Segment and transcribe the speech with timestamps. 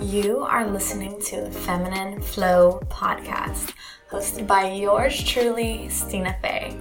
[0.00, 3.74] You are listening to the Feminine Flow podcast,
[4.10, 6.78] hosted by yours truly, Stina Faye.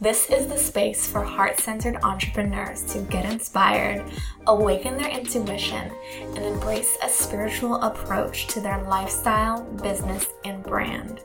[0.00, 4.10] This is the space for heart centered entrepreneurs to get inspired,
[4.46, 11.20] awaken their intuition, and embrace a spiritual approach to their lifestyle, business, and brand.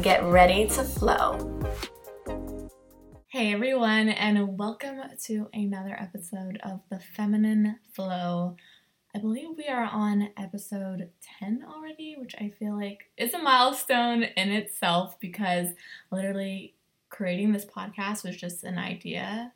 [0.00, 1.60] Get ready to flow.
[3.26, 8.56] Hey everyone, and welcome to another episode of the Feminine Flow
[9.18, 14.22] I believe we are on episode 10 already, which I feel like is a milestone
[14.22, 15.70] in itself because
[16.12, 16.76] literally
[17.10, 19.52] creating this podcast was just an idea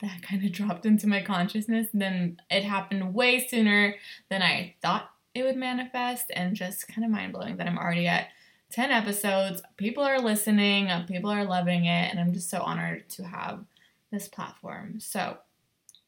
[0.00, 1.88] that kind of dropped into my consciousness.
[1.92, 3.96] And then it happened way sooner
[4.28, 8.06] than I thought it would manifest, and just kind of mind blowing that I'm already
[8.06, 8.28] at
[8.70, 9.60] 10 episodes.
[9.76, 13.64] People are listening, uh, people are loving it, and I'm just so honored to have
[14.12, 15.00] this platform.
[15.00, 15.38] So,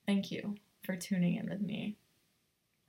[0.06, 1.96] thank you for tuning in with me.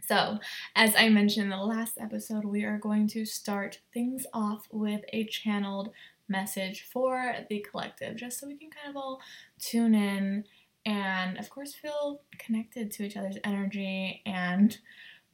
[0.07, 0.39] So,
[0.75, 5.01] as I mentioned in the last episode, we are going to start things off with
[5.13, 5.91] a channeled
[6.27, 9.21] message for the collective, just so we can kind of all
[9.59, 10.43] tune in
[10.85, 14.77] and, of course, feel connected to each other's energy and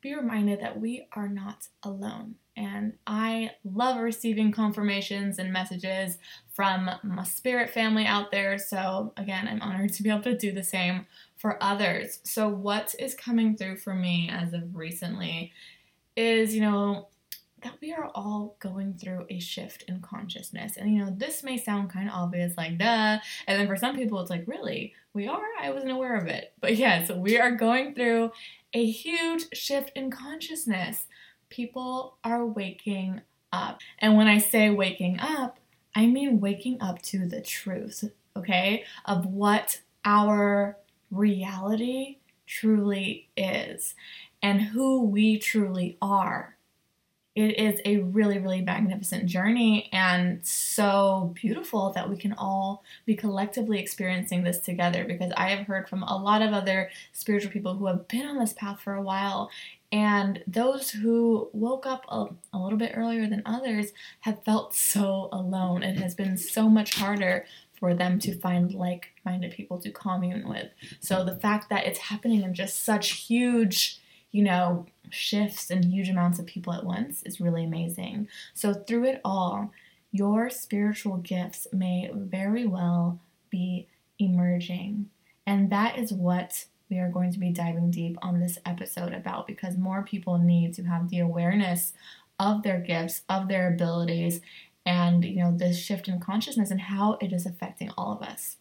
[0.02, 2.36] be reminded that we are not alone.
[2.56, 6.18] And I love receiving confirmations and messages
[6.52, 8.58] from my spirit family out there.
[8.60, 11.08] So, again, I'm honored to be able to do the same
[11.40, 12.20] for others.
[12.24, 15.52] So, what is coming through for me as of recently
[16.16, 17.08] is, you know,
[17.64, 20.78] that we are all going through a shift in consciousness.
[20.78, 23.20] And, you know, this may sound kind of obvious, like, duh.
[23.48, 24.94] And then for some people, it's like, really?
[25.14, 25.42] We are?
[25.62, 26.54] I wasn't aware of it.
[26.60, 28.32] But yes, yeah, so we are going through
[28.74, 31.08] a huge shift in consciousness.
[31.50, 33.80] People are waking up.
[33.98, 35.60] And when I say waking up,
[35.96, 38.04] I mean waking up to the truth,
[38.36, 40.78] okay, of what our
[41.12, 43.96] reality truly is
[44.42, 46.58] and who we truly are
[47.40, 53.16] it is a really, really magnificent journey and so beautiful that we can all be
[53.16, 57.76] collectively experiencing this together because I have heard from a lot of other spiritual people
[57.76, 59.50] who have been on this path for a while.
[59.92, 65.30] And those who woke up a, a little bit earlier than others have felt so
[65.32, 65.82] alone.
[65.82, 67.46] It has been so much harder
[67.80, 70.70] for them to find like minded people to commune with.
[71.00, 74.00] So the fact that it's happening in just such huge
[74.32, 78.28] you know, shifts and huge amounts of people at once is really amazing.
[78.54, 79.72] So, through it all,
[80.12, 83.20] your spiritual gifts may very well
[83.50, 83.88] be
[84.20, 85.10] emerging.
[85.46, 89.48] And that is what we are going to be diving deep on this episode about
[89.48, 91.94] because more people need to have the awareness
[92.40, 94.42] of their gifts, of their abilities,
[94.90, 98.58] and you know, this shift in consciousness and how it is affecting all of us.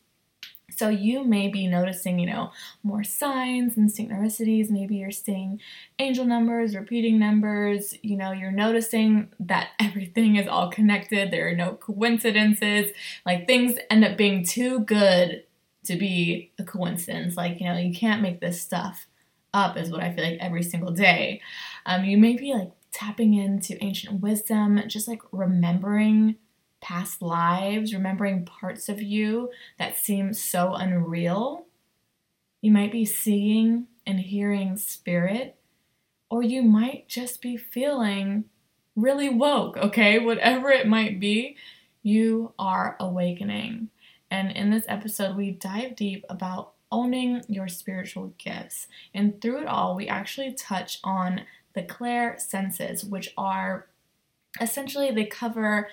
[0.71, 2.53] So you may be noticing, you know,
[2.83, 4.69] more signs and synchronicities.
[4.69, 5.59] Maybe you're seeing
[5.99, 7.95] angel numbers, repeating numbers.
[8.03, 11.31] You know, you're noticing that everything is all connected.
[11.31, 12.93] There are no coincidences.
[13.25, 15.45] Like things end up being too good
[15.85, 17.39] to be a coincidence.
[17.39, 19.07] Like, you know, you can't make this stuff
[19.55, 21.41] up, is what I feel like every single day.
[21.87, 26.37] Um, you may be like tapping into ancient wisdom, just like remembering
[26.81, 31.67] past lives, remembering parts of you that seem so unreal.
[32.61, 35.57] You might be seeing and hearing spirit,
[36.31, 38.45] or you might just be feeling
[38.97, 40.19] really woke, okay?
[40.19, 41.57] Whatever it might be,
[42.03, 43.91] you are awakening.
[44.31, 48.87] And in this episode, we dive deep about owning your spiritual gifts.
[49.15, 51.43] And through it all, we actually touch on
[51.75, 53.87] the clair senses, which are
[54.61, 55.89] essentially they cover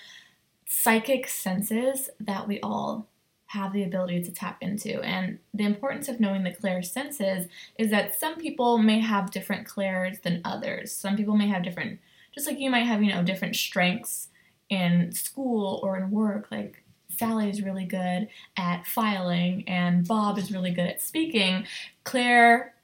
[0.68, 3.08] psychic senses that we all
[3.48, 5.02] have the ability to tap into.
[5.02, 7.48] And the importance of knowing the clair senses
[7.78, 10.92] is that some people may have different clairs than others.
[10.92, 12.00] Some people may have different,
[12.34, 14.30] just like you might have, you know, different strengths
[14.70, 16.48] in school or in work.
[16.52, 16.84] Like
[17.18, 21.66] Sally is really good at filing and Bob is really good at speaking.
[22.04, 22.75] Clair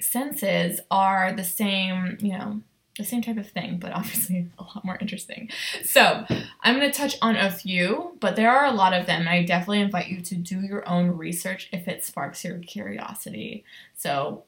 [0.00, 2.60] senses are the same, you know,
[2.96, 5.50] the same type of thing, but obviously a lot more interesting.
[5.84, 6.24] So,
[6.62, 9.26] I'm going to touch on a few, but there are a lot of them.
[9.28, 13.64] I definitely invite you to do your own research if it sparks your curiosity.
[13.96, 14.44] So,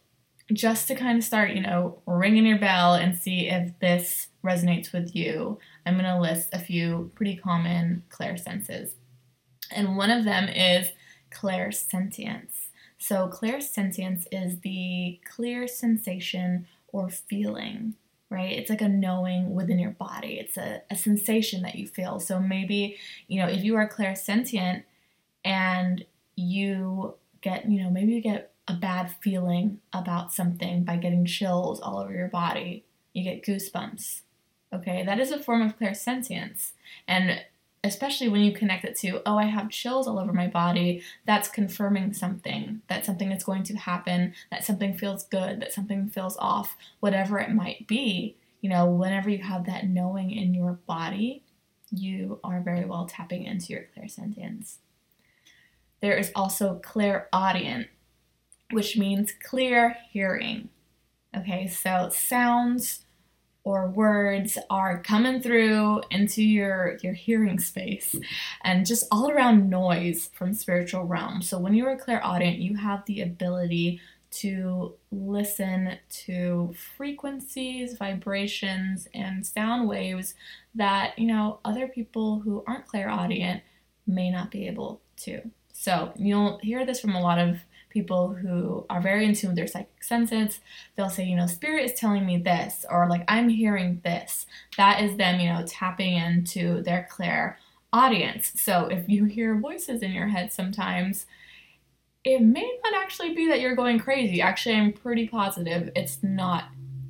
[0.52, 4.92] just to kind of start, you know, ringing your bell and see if this resonates
[4.92, 8.92] with you, I'm going to list a few pretty common clairsenses.
[9.70, 10.88] And one of them is
[11.30, 12.61] clairsentience.
[13.02, 17.94] So, clairsentience is the clear sensation or feeling
[18.32, 18.58] right?
[18.58, 20.38] It's like a knowing within your body.
[20.40, 22.18] It's a, a sensation that you feel.
[22.18, 22.96] So maybe,
[23.28, 24.84] you know, if you are clairsentient
[25.44, 26.04] and
[26.34, 31.78] you get, you know, maybe you get a bad feeling about something by getting chills
[31.80, 34.22] all over your body, you get goosebumps.
[34.72, 36.72] Okay, that is a form of clairsentience.
[37.06, 37.42] And
[37.84, 41.48] especially when you connect it to, oh, I have chills all over my body, that's
[41.48, 46.36] confirming something, that something is going to happen, that something feels good, that something feels
[46.36, 48.36] off, whatever it might be.
[48.60, 51.42] You know, whenever you have that knowing in your body,
[51.90, 54.76] you are very well tapping into your clairsentience.
[56.00, 57.88] There is also clairaudient,
[58.70, 60.68] which means clear hearing.
[61.36, 63.00] Okay, so sounds
[63.64, 68.14] or words are coming through into your your hearing space
[68.64, 71.42] and just all around noise from spiritual realm.
[71.42, 74.00] So when you are a clairaudient, you have the ability
[74.32, 80.34] to listen to frequencies, vibrations, and sound waves
[80.74, 83.62] that, you know, other people who aren't clairaudient
[84.06, 85.42] may not be able to.
[85.72, 87.58] So you'll hear this from a lot of
[87.92, 90.60] people who are very in tune with their psychic senses.
[90.96, 94.46] They'll say, you know, spirit is telling me this, or like I'm hearing this.
[94.76, 97.58] That is them, you know, tapping into their clear
[97.92, 98.52] audience.
[98.56, 101.26] So if you hear voices in your head sometimes,
[102.24, 104.40] it may not actually be that you're going crazy.
[104.40, 106.64] Actually, I'm pretty positive it's not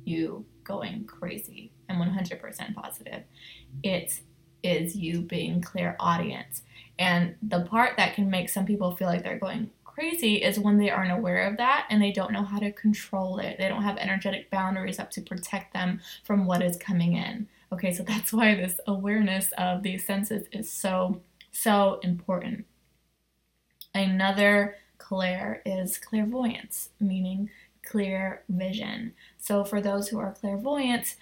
[0.05, 1.71] you going crazy.
[1.89, 3.23] I'm 100% positive.
[3.83, 4.21] It
[4.63, 6.63] is you being clairaudience.
[6.97, 10.77] And the part that can make some people feel like they're going crazy is when
[10.77, 13.57] they aren't aware of that and they don't know how to control it.
[13.59, 17.47] They don't have energetic boundaries up to protect them from what is coming in.
[17.71, 22.65] Okay, so that's why this awareness of these senses is so, so important.
[23.93, 27.49] Another clair is clairvoyance, meaning
[27.85, 29.13] clear vision.
[29.37, 31.15] So for those who are clairvoyant,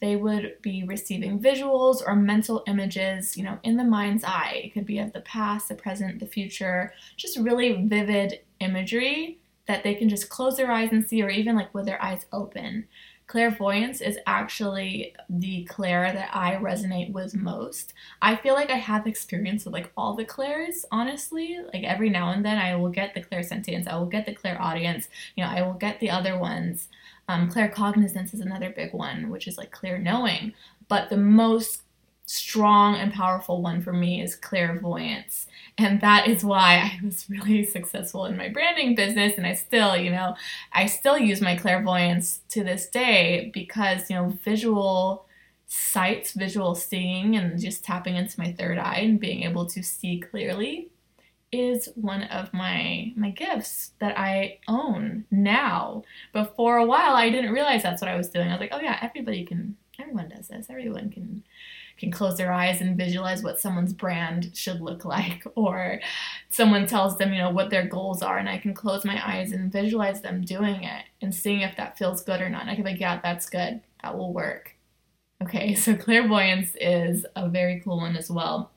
[0.00, 4.62] they would be receiving visuals or mental images, you know, in the mind's eye.
[4.64, 9.82] It could be of the past, the present, the future, just really vivid imagery that
[9.82, 12.86] they can just close their eyes and see, or even like with their eyes open.
[13.26, 17.94] Clairvoyance is actually the clair that I resonate with most.
[18.20, 21.58] I feel like I have experience with like all the clairs, honestly.
[21.72, 25.08] Like every now and then I will get the clairsentience, I will get the clairaudience,
[25.36, 26.88] you know, I will get the other ones.
[27.28, 30.52] Um, claircognizance is another big one, which is like clear knowing.
[30.88, 31.82] But the most
[32.26, 35.46] strong and powerful one for me is clairvoyance.
[35.76, 39.34] And that is why I was really successful in my branding business.
[39.36, 40.36] And I still, you know,
[40.72, 45.26] I still use my clairvoyance to this day because, you know, visual
[45.66, 50.20] sights, visual seeing, and just tapping into my third eye and being able to see
[50.20, 50.88] clearly
[51.54, 56.02] is one of my my gifts that I own now.
[56.32, 58.48] But for a while I didn't realize that's what I was doing.
[58.48, 60.66] I was like, oh yeah, everybody can everyone does this.
[60.68, 61.44] Everyone can
[61.96, 66.00] can close their eyes and visualize what someone's brand should look like or
[66.50, 69.52] someone tells them, you know, what their goals are and I can close my eyes
[69.52, 72.62] and visualize them doing it and seeing if that feels good or not.
[72.62, 73.80] And I can be like, yeah, that's good.
[74.02, 74.74] That will work.
[75.42, 78.70] Okay, so clairvoyance is a very cool one as well.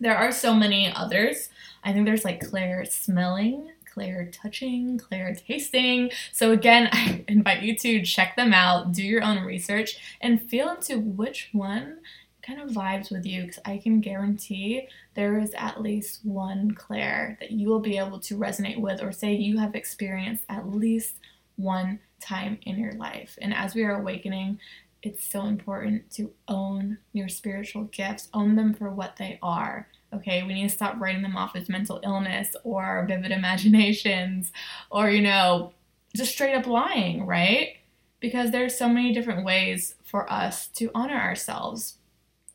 [0.00, 1.48] There are so many others.
[1.82, 6.10] I think there's like clair smelling, clair touching, clair tasting.
[6.32, 10.70] So again, I invite you to check them out, do your own research, and feel
[10.70, 11.98] into which one
[12.42, 17.36] kind of vibes with you because I can guarantee there is at least one clair
[17.40, 21.16] that you will be able to resonate with or say you have experienced at least
[21.56, 23.38] one time in your life.
[23.42, 24.58] And as we are awakening,
[25.02, 29.88] it's so important to own your spiritual gifts, own them for what they are.
[30.12, 34.52] Okay, we need to stop writing them off as mental illness or vivid imaginations
[34.90, 35.72] or, you know,
[36.16, 37.76] just straight up lying, right?
[38.20, 41.98] Because there's so many different ways for us to honor ourselves.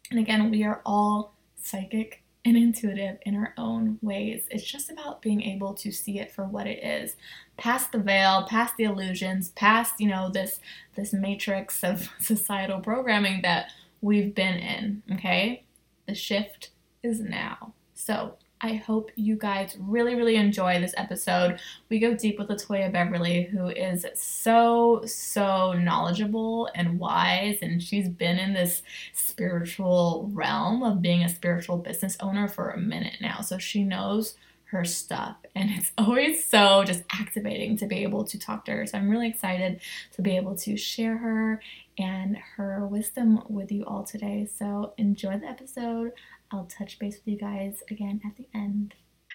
[0.09, 4.45] And again, we are all psychic and intuitive in our own ways.
[4.51, 7.15] It's just about being able to see it for what it is.
[7.57, 10.59] Past the veil, past the illusions, past, you know, this
[10.95, 13.71] this matrix of societal programming that
[14.01, 15.63] we've been in, okay?
[16.07, 16.71] The shift
[17.01, 17.73] is now.
[17.93, 21.59] So, I hope you guys really, really enjoy this episode.
[21.89, 28.07] We go deep with Latoya Beverly, who is so, so knowledgeable and wise, and she's
[28.07, 33.41] been in this spiritual realm of being a spiritual business owner for a minute now.
[33.41, 38.39] So she knows her stuff, and it's always so just activating to be able to
[38.39, 38.87] talk to her.
[38.87, 39.81] So I'm really excited
[40.13, 41.61] to be able to share her
[41.97, 44.47] and her wisdom with you all today.
[44.57, 46.13] So enjoy the episode.
[46.53, 48.93] I'll touch base with you guys again at the end.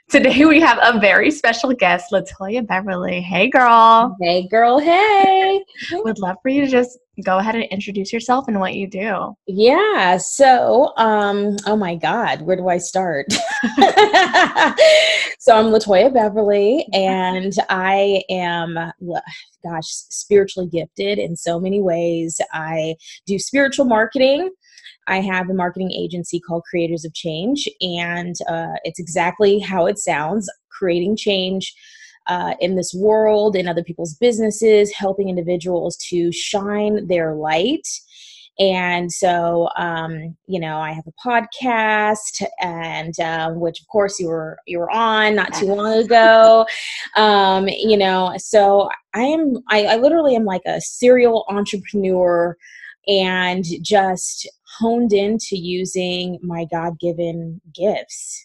[0.09, 3.21] Today we have a very special guest, Latoya Beverly.
[3.21, 4.17] Hey, girl.
[4.21, 4.79] Hey, girl.
[4.79, 5.65] Hey.
[5.93, 9.37] Would love for you to just go ahead and introduce yourself and what you do.
[9.49, 10.17] Yeah.
[10.19, 13.33] So, um, oh my God, where do I start?
[13.33, 13.41] so
[15.57, 18.79] I'm Latoya Beverly, and I am,
[19.65, 22.41] gosh, spiritually gifted in so many ways.
[22.53, 22.95] I
[23.27, 24.51] do spiritual marketing.
[25.09, 29.99] I have a marketing agency called Creators of Change, and uh, it's exactly how it
[29.99, 31.75] sounds creating change
[32.29, 37.89] uh, in this world, in other people's businesses, helping individuals to shine their light.
[38.61, 44.27] And so, um, you know, I have a podcast, and um, which, of course, you
[44.27, 46.67] were you were on not too long ago.
[47.17, 52.57] Um, you know, so I am I, I literally am like a serial entrepreneur
[53.09, 54.49] and just
[54.79, 58.45] honed into using my God given gifts.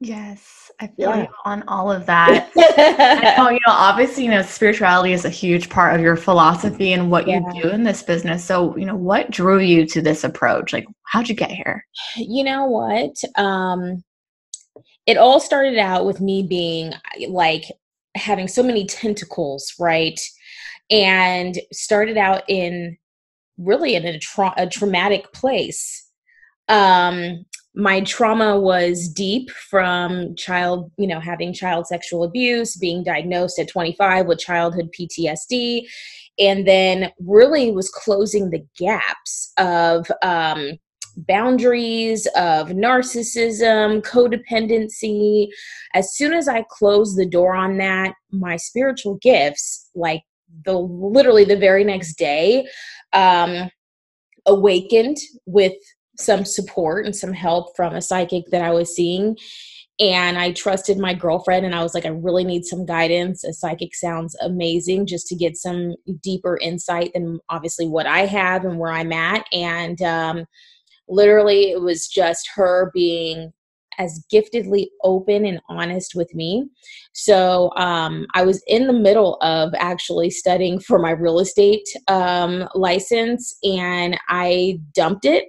[0.00, 1.22] Yes, I feel yeah.
[1.22, 2.50] you on all of that.
[2.56, 6.92] I know, you know, obviously, you know, spirituality is a huge part of your philosophy
[6.92, 7.40] and what yeah.
[7.54, 8.44] you do in this business.
[8.44, 10.72] So, you know, what drew you to this approach?
[10.72, 11.86] Like, how'd you get here?
[12.16, 13.16] You know what?
[13.36, 14.04] Um,
[15.06, 16.92] it all started out with me being
[17.28, 17.64] like
[18.14, 20.20] having so many tentacles, right?
[20.90, 22.96] And started out in
[23.58, 26.08] really in a, tra- a traumatic place.
[26.68, 27.44] Um,
[27.74, 33.68] my trauma was deep from child, you know, having child sexual abuse, being diagnosed at
[33.68, 35.82] 25 with childhood PTSD,
[36.38, 40.72] and then really was closing the gaps of um,
[41.16, 45.48] boundaries, of narcissism, codependency.
[45.94, 50.22] As soon as I closed the door on that, my spiritual gifts, like
[50.64, 52.68] the literally the very next day,
[53.14, 53.70] um,
[54.46, 55.16] awakened
[55.46, 55.72] with
[56.18, 59.36] some support and some help from a psychic that I was seeing.
[60.00, 63.44] And I trusted my girlfriend, and I was like, I really need some guidance.
[63.44, 68.64] A psychic sounds amazing just to get some deeper insight than obviously what I have
[68.64, 69.46] and where I'm at.
[69.52, 70.46] And um,
[71.08, 73.52] literally, it was just her being
[73.98, 76.66] as giftedly open and honest with me.
[77.12, 82.68] So um, I was in the middle of actually studying for my real estate um,
[82.74, 85.44] license and I dumped it.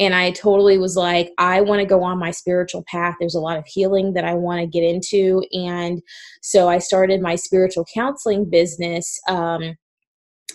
[0.00, 3.14] And I totally was like, I want to go on my spiritual path.
[3.20, 5.44] There's a lot of healing that I want to get into.
[5.52, 6.02] And
[6.42, 9.20] so I started my spiritual counseling business.
[9.28, 9.76] Um,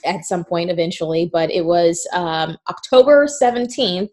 [0.05, 4.09] at some point eventually, but it was um, October 17th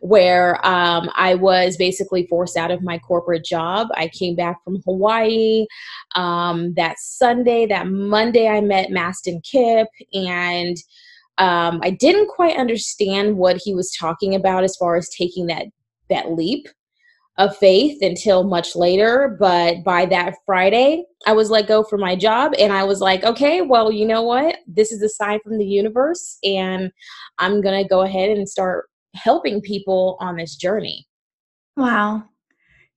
[0.00, 3.88] where um, I was basically forced out of my corporate job.
[3.94, 5.66] I came back from Hawaii
[6.14, 10.76] um, that Sunday, that Monday, I met Mastin Kipp, and
[11.38, 15.66] um, I didn't quite understand what he was talking about as far as taking that
[16.08, 16.66] that leap
[17.38, 19.36] of faith until much later.
[19.40, 23.24] But by that Friday, I was let go from my job and I was like,
[23.24, 24.56] okay, well, you know what?
[24.66, 26.90] This is a sign from the universe and
[27.38, 31.06] I'm going to go ahead and start helping people on this journey.
[31.76, 32.24] Wow.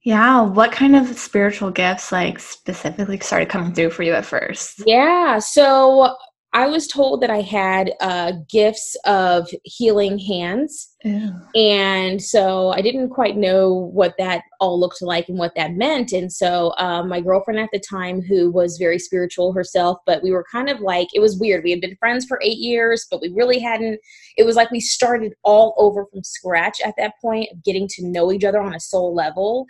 [0.03, 0.41] Yeah.
[0.41, 4.83] What kind of spiritual gifts, like, specifically started coming through for you at first?
[4.85, 5.39] Yeah.
[5.39, 6.17] So
[6.51, 10.92] I was told that I had uh, gifts of healing hands.
[11.03, 16.13] And so I didn't quite know what that all looked like and what that meant.
[16.13, 20.31] And so um, my girlfriend at the time, who was very spiritual herself, but we
[20.31, 21.63] were kind of like, it was weird.
[21.63, 23.99] We had been friends for eight years, but we really hadn't.
[24.37, 28.31] It was like we started all over from scratch at that point, getting to know
[28.31, 29.65] each other on a soul level.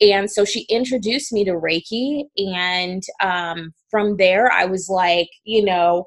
[0.00, 2.24] And so she introduced me to Reiki.
[2.36, 6.04] And um, from there, I was like, you know,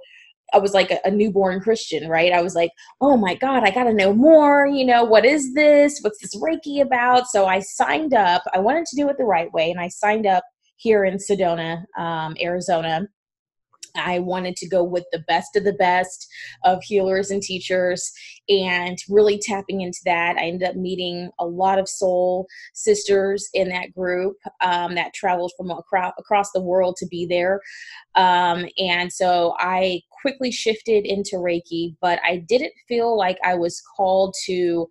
[0.54, 2.32] I was like a, newborn Christian, right?
[2.32, 4.66] I was like, oh my God, I got to know more.
[4.66, 6.00] You know, what is this?
[6.02, 7.28] What's this Reiki about?
[7.28, 8.44] So I signed up.
[8.54, 9.72] I wanted to do it the right way.
[9.72, 10.44] And I signed up
[10.78, 13.08] here in Sedona, um, Arizona.
[13.98, 16.28] I wanted to go with the best of the best
[16.64, 18.12] of healers and teachers
[18.50, 20.38] and really tapping into that.
[20.38, 25.52] I ended up meeting a lot of soul sisters in that group um, that traveled
[25.58, 27.60] from across, the world to be there.
[28.16, 33.82] Um, and so I quickly shifted into Reiki, but I didn't feel like I was
[33.96, 34.88] called to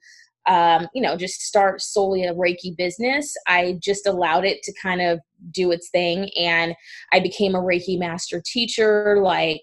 [0.46, 3.34] um, you know, just start solely a Reiki business.
[3.46, 6.30] I just allowed it to kind of do its thing.
[6.38, 6.74] And
[7.12, 9.62] I became a Reiki master teacher like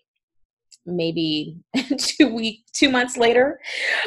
[0.86, 1.58] maybe
[1.98, 3.60] two week two months later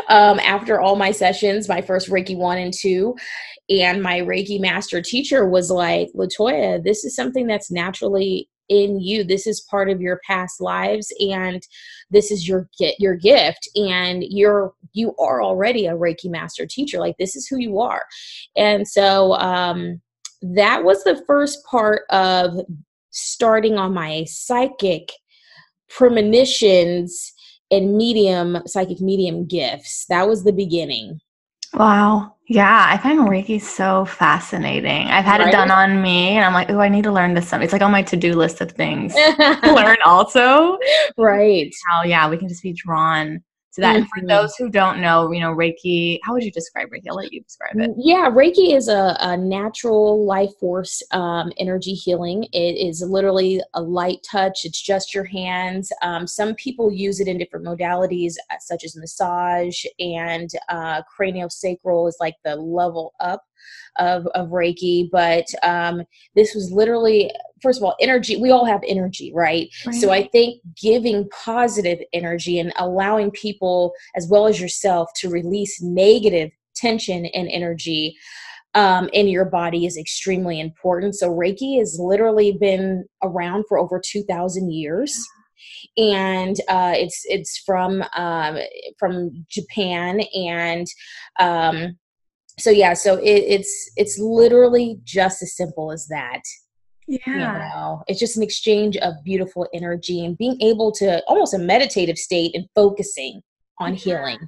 [0.09, 3.15] um, after all my sessions my first reiki one and two
[3.71, 9.25] and my reiki master teacher was like latoya this is something that's naturally in you.
[9.25, 11.63] This is part of your past lives and
[12.11, 16.99] this is your get your gift and you're you are already a reiki master teacher.
[16.99, 18.05] Like this is who you are.
[18.57, 20.01] And so um
[20.43, 22.61] that was the first part of
[23.11, 25.11] starting on my psychic
[25.89, 27.33] premonitions
[27.71, 30.07] and medium psychic medium gifts.
[30.09, 31.21] That was the beginning
[31.77, 32.33] wow.
[32.49, 35.09] Yeah i find reiki so fascinating.
[35.09, 35.49] I've had right?
[35.49, 37.83] it done on me and i'm like oh i need to learn this it's like
[37.83, 40.79] on my to-do list of things to learn also.
[41.17, 41.75] Right.
[41.89, 43.43] How yeah we can just be drawn
[43.77, 43.95] to that.
[43.95, 44.03] Mm-hmm.
[44.03, 47.05] And for those who don't know, you know, Reiki, how would you describe Reiki?
[47.09, 47.91] I'll let you describe it.
[47.97, 52.45] Yeah, Reiki is a, a natural life force um, energy healing.
[52.53, 55.93] It is literally a light touch, it's just your hands.
[56.03, 62.09] Um, some people use it in different modalities, uh, such as massage and uh, craniosacral
[62.09, 63.43] is like the level up
[63.99, 66.03] of, of Reiki, but um,
[66.35, 67.31] this was literally,
[67.63, 68.37] first of all, energy.
[68.37, 69.69] We all have energy, right?
[69.87, 69.95] right?
[69.95, 75.83] So I think giving positive energy and allowing people, as well as yourself, to release
[75.83, 78.17] negative tension and energy
[78.77, 81.17] um, in your body is extremely important.
[81.17, 85.27] So Reiki has literally been around for over 2,000 years.
[85.97, 88.59] And uh, it's it's from um,
[88.99, 90.87] from Japan, and
[91.41, 91.97] um,
[92.59, 96.41] so yeah so it, it's it's literally just as simple as that
[97.07, 101.55] yeah you know it's just an exchange of beautiful energy and being able to almost
[101.55, 103.41] a meditative state and focusing
[103.79, 103.99] on yeah.
[103.99, 104.39] healing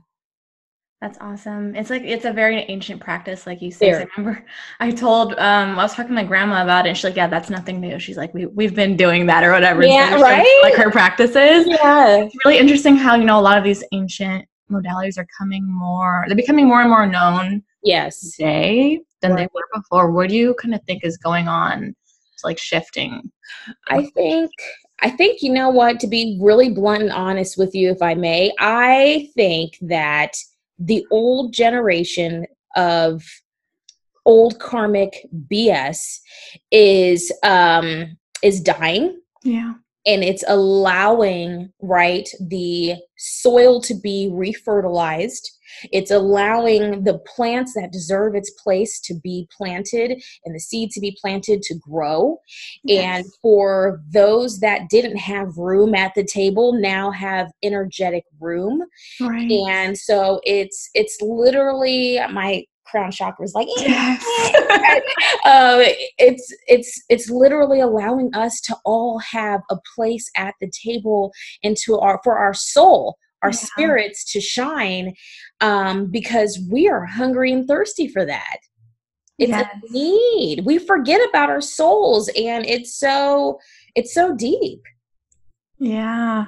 [1.01, 1.77] that's awesome.
[1.77, 4.03] It's like it's a very ancient practice, like you said.
[4.03, 4.45] I remember
[4.81, 7.29] I told um I was talking to my grandma about it and she's like, Yeah,
[7.29, 8.01] that's nothing new.
[8.01, 9.85] She's like, We we've been doing that or whatever.
[9.85, 10.61] Yeah, right.
[10.65, 11.69] Like her practices.
[11.69, 12.25] Yeah.
[12.25, 16.25] It's really interesting how, you know, a lot of these ancient modalities are coming more
[16.27, 18.33] they're becoming more and more known yes.
[18.37, 19.39] today than right.
[19.39, 20.11] they were before.
[20.13, 21.95] What do you kind of think is going on
[22.33, 23.33] it's like shifting?
[23.89, 24.51] I think
[25.01, 28.15] i think you know what to be really blunt and honest with you if i
[28.15, 30.33] may i think that
[30.79, 33.23] the old generation of
[34.25, 36.19] old karmic bs
[36.71, 39.21] is um is dying.
[39.43, 39.75] Yeah
[40.09, 45.51] and it's allowing right the soil to be refertilized
[45.93, 51.01] it's allowing the plants that deserve its place to be planted and the seed to
[51.01, 52.39] be planted to grow
[52.85, 53.05] yes.
[53.05, 58.83] and for those that didn't have room at the table now have energetic room
[59.21, 59.51] right.
[59.51, 64.23] and so it's it's literally my crown chakra is like yes.
[65.45, 65.81] um,
[66.19, 71.77] it's it's it's literally allowing us to all have a place at the table and
[71.77, 73.57] to our for our soul our yeah.
[73.57, 75.15] spirits to shine
[75.61, 78.59] um, because we are hungry and thirsty for that
[79.39, 79.71] it's yes.
[79.73, 83.59] a need we forget about our souls and it's so
[83.95, 84.81] it's so deep
[85.79, 86.47] yeah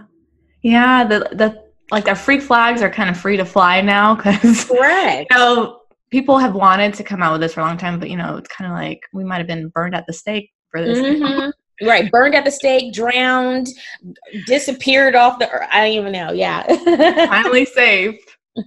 [0.63, 4.65] yeah the the like our freak flags are kind of free to fly now because
[4.71, 5.80] correct you know
[6.11, 8.37] people have wanted to come out with this for a long time, but you know,
[8.37, 10.99] it's kind of like we might have been burned at the stake for this.
[10.99, 11.51] Mm-hmm.
[11.87, 13.69] right, burned at the stake, drowned,
[14.47, 15.51] disappeared off the.
[15.51, 15.69] Earth.
[15.71, 16.33] I don't even know.
[16.33, 16.67] Yeah,
[17.27, 18.19] finally safe.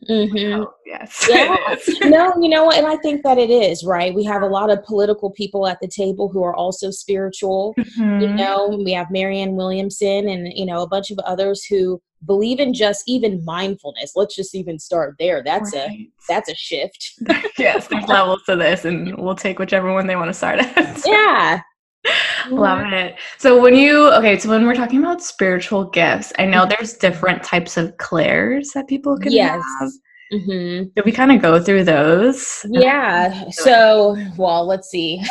[0.09, 0.61] Mm-hmm.
[0.61, 1.27] Oh, yes.
[1.29, 2.09] Yeah.
[2.09, 2.77] no, you know what?
[2.77, 4.13] And I think that it is, right?
[4.13, 7.75] We have a lot of political people at the table who are also spiritual.
[7.77, 8.21] Mm-hmm.
[8.21, 12.59] You know, we have Marianne Williamson and, you know, a bunch of others who believe
[12.59, 14.13] in just even mindfulness.
[14.15, 15.43] Let's just even start there.
[15.43, 15.89] That's right.
[15.89, 17.13] a that's a shift.
[17.57, 21.01] yes, there's levels to this and we'll take whichever one they want to start at.
[21.05, 21.61] yeah.
[22.49, 23.15] Love it.
[23.37, 27.43] So when you okay, so when we're talking about spiritual gifts, I know there's different
[27.43, 29.63] types of clairs that people can yes.
[29.79, 29.89] have.
[30.33, 30.89] Mm-hmm.
[30.95, 32.65] Did we kind of go through those?
[32.69, 33.49] Yeah.
[33.51, 35.21] So, well, let's see.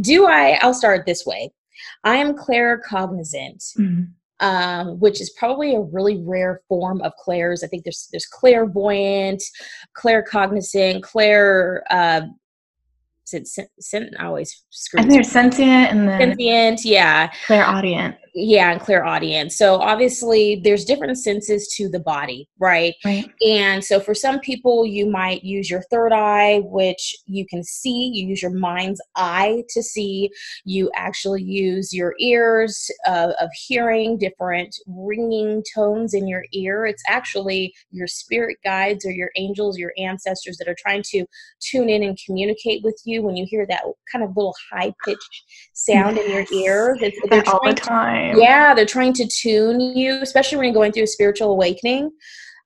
[0.00, 0.58] Do I?
[0.62, 1.50] I'll start this way.
[2.04, 3.76] I am claircognizant.
[3.76, 4.02] Mm-hmm.
[4.40, 7.64] Um, which is probably a really rare form of clairs.
[7.64, 9.42] I think there's there's clairvoyant,
[9.96, 12.20] claircognizant, clair uh,
[13.28, 13.48] sent,
[13.80, 15.00] sent, I always screw.
[15.00, 17.30] I think there's sentient and then sentient, yeah.
[17.46, 18.16] Clairaudient.
[18.40, 22.94] Yeah, and clairaudience So obviously there's different senses to the body, right?
[23.04, 23.28] Right.
[23.44, 28.12] And so for some people you might use your third eye, which you can see.
[28.14, 30.30] You use your mind's eye to see.
[30.64, 36.86] You actually use your ears uh, of hearing different ringing tones in your ear.
[36.86, 41.26] It's actually your spirit guides or your angels, your ancestors that are trying to
[41.60, 45.44] tune in and communicate with you when you hear that kind of little high pitched
[45.72, 46.26] sound yes.
[46.26, 46.96] in your ear.
[47.00, 48.27] It's, they're all the time.
[48.34, 52.10] To, yeah, they're trying to tune you, especially when you're going through a spiritual awakening.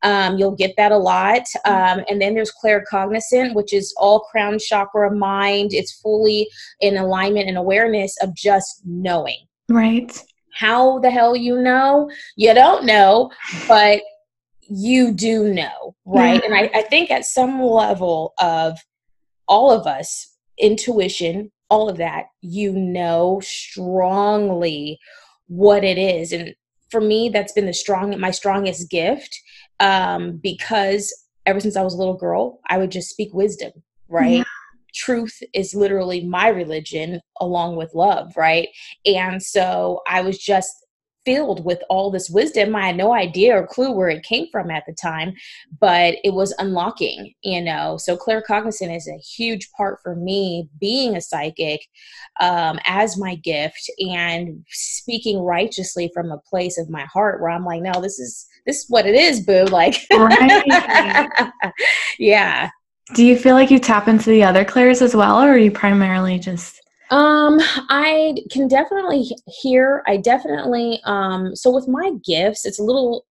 [0.03, 1.43] Um, you'll get that a lot.
[1.65, 5.73] Um, and then there's claircognizant, which is all crown chakra mind.
[5.73, 6.49] It's fully
[6.81, 9.47] in alignment and awareness of just knowing.
[9.69, 10.21] Right.
[10.55, 12.11] How the hell you know?
[12.37, 13.31] You don't know,
[13.69, 14.03] but
[14.63, 16.41] you do know, right?
[16.41, 16.47] Yeah.
[16.47, 18.79] And I, I think at some level of
[19.47, 24.99] all of us intuition, all of that, you know strongly
[25.53, 26.33] what it is.
[26.33, 26.55] And
[26.91, 29.39] for me, that's been the strong, my strongest gift
[29.81, 31.13] um, because
[31.45, 33.73] ever since I was a little girl, I would just speak wisdom,
[34.09, 34.39] right?
[34.39, 34.45] Yeah.
[34.95, 38.69] Truth is literally my religion along with love, right?
[39.05, 40.73] And so I was just
[41.25, 42.75] filled with all this wisdom.
[42.75, 45.35] I had no idea or clue where it came from at the time,
[45.81, 47.97] but it was unlocking, you know.
[47.97, 51.87] So claircognizant is a huge part for me being a psychic
[52.41, 57.65] um, as my gift and speaking righteously from a place of my heart where I'm
[57.65, 59.65] like, no, this is this is what it is, boo.
[59.65, 61.53] Like, right.
[62.19, 62.71] yeah.
[63.15, 65.71] Do you feel like you tap into the other clairs as well, or are you
[65.71, 66.82] primarily just
[67.13, 67.59] um,
[67.91, 70.03] I can definitely hear.
[70.07, 73.27] I definitely um so with my gifts, it's a little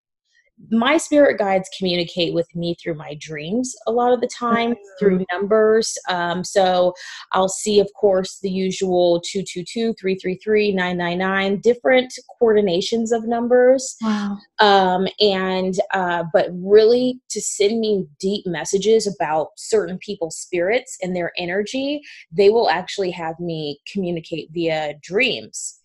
[0.70, 5.00] my spirit guides communicate with me through my dreams a lot of the time mm-hmm.
[5.00, 6.94] through numbers um, so
[7.32, 14.38] i'll see of course the usual 222 333 999 different coordinations of numbers wow.
[14.60, 21.16] um, and uh, but really to send me deep messages about certain people's spirits and
[21.16, 25.80] their energy they will actually have me communicate via dreams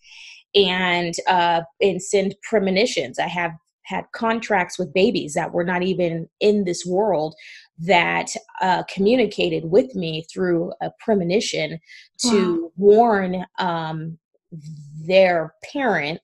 [0.55, 3.19] and uh, and send premonitions.
[3.19, 3.51] I have
[3.87, 7.33] had contracts with babies that were not even in this world
[7.79, 8.29] that
[8.61, 11.79] uh, communicated with me through a premonition
[12.17, 12.71] to wow.
[12.75, 14.17] warn um,
[15.05, 16.21] their parent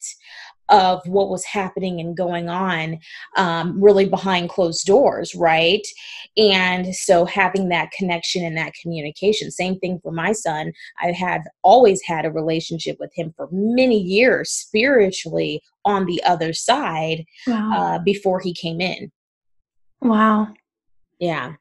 [0.73, 2.99] of what was happening and going on
[3.38, 5.86] um, really behind closed doors right?
[6.38, 9.51] And so having that connection and that communication.
[9.51, 10.73] Same thing for my son.
[11.01, 16.53] I have always had a relationship with him for many years spiritually on the other
[16.53, 17.71] side wow.
[17.75, 19.12] uh, before he came in.
[20.01, 20.47] Wow.
[21.19, 21.53] Yeah.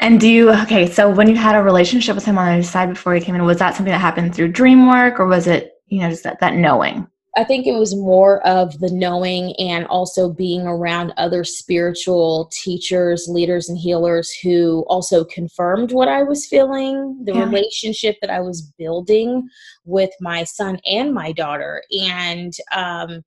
[0.00, 2.62] And do you okay so when you had a relationship with him on the other
[2.62, 5.48] side before he came in was that something that happened through dream work or was
[5.48, 9.54] it you know just that, that knowing I think it was more of the knowing
[9.60, 16.24] and also being around other spiritual teachers, leaders, and healers who also confirmed what I
[16.24, 17.44] was feeling, the yeah.
[17.44, 19.48] relationship that I was building
[19.84, 21.84] with my son and my daughter.
[22.10, 23.22] And, um,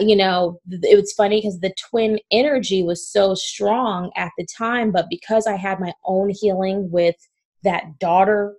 [0.00, 4.90] you know, it was funny because the twin energy was so strong at the time,
[4.90, 7.14] but because I had my own healing with
[7.62, 8.56] that daughter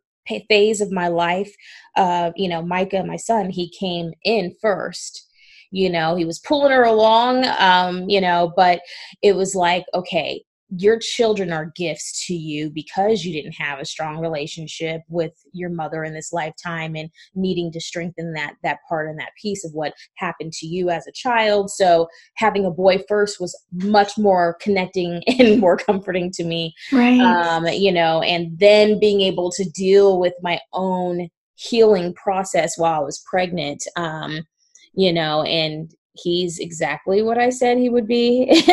[0.50, 1.54] phase of my life,
[1.96, 5.28] uh, you know, Micah, my son, he came in first.
[5.72, 8.82] You know, he was pulling her along, um, you know, but
[9.22, 13.86] it was like, okay, your children are gifts to you because you didn't have a
[13.86, 19.08] strong relationship with your mother in this lifetime and needing to strengthen that that part
[19.08, 21.70] and that piece of what happened to you as a child.
[21.70, 27.20] So having a boy first was much more connecting and more comforting to me right.
[27.20, 33.02] um you know and then being able to deal with my own healing process while
[33.02, 34.42] I was pregnant um
[34.94, 38.54] you know and he's exactly what I said he would be.
[38.62, 38.72] so,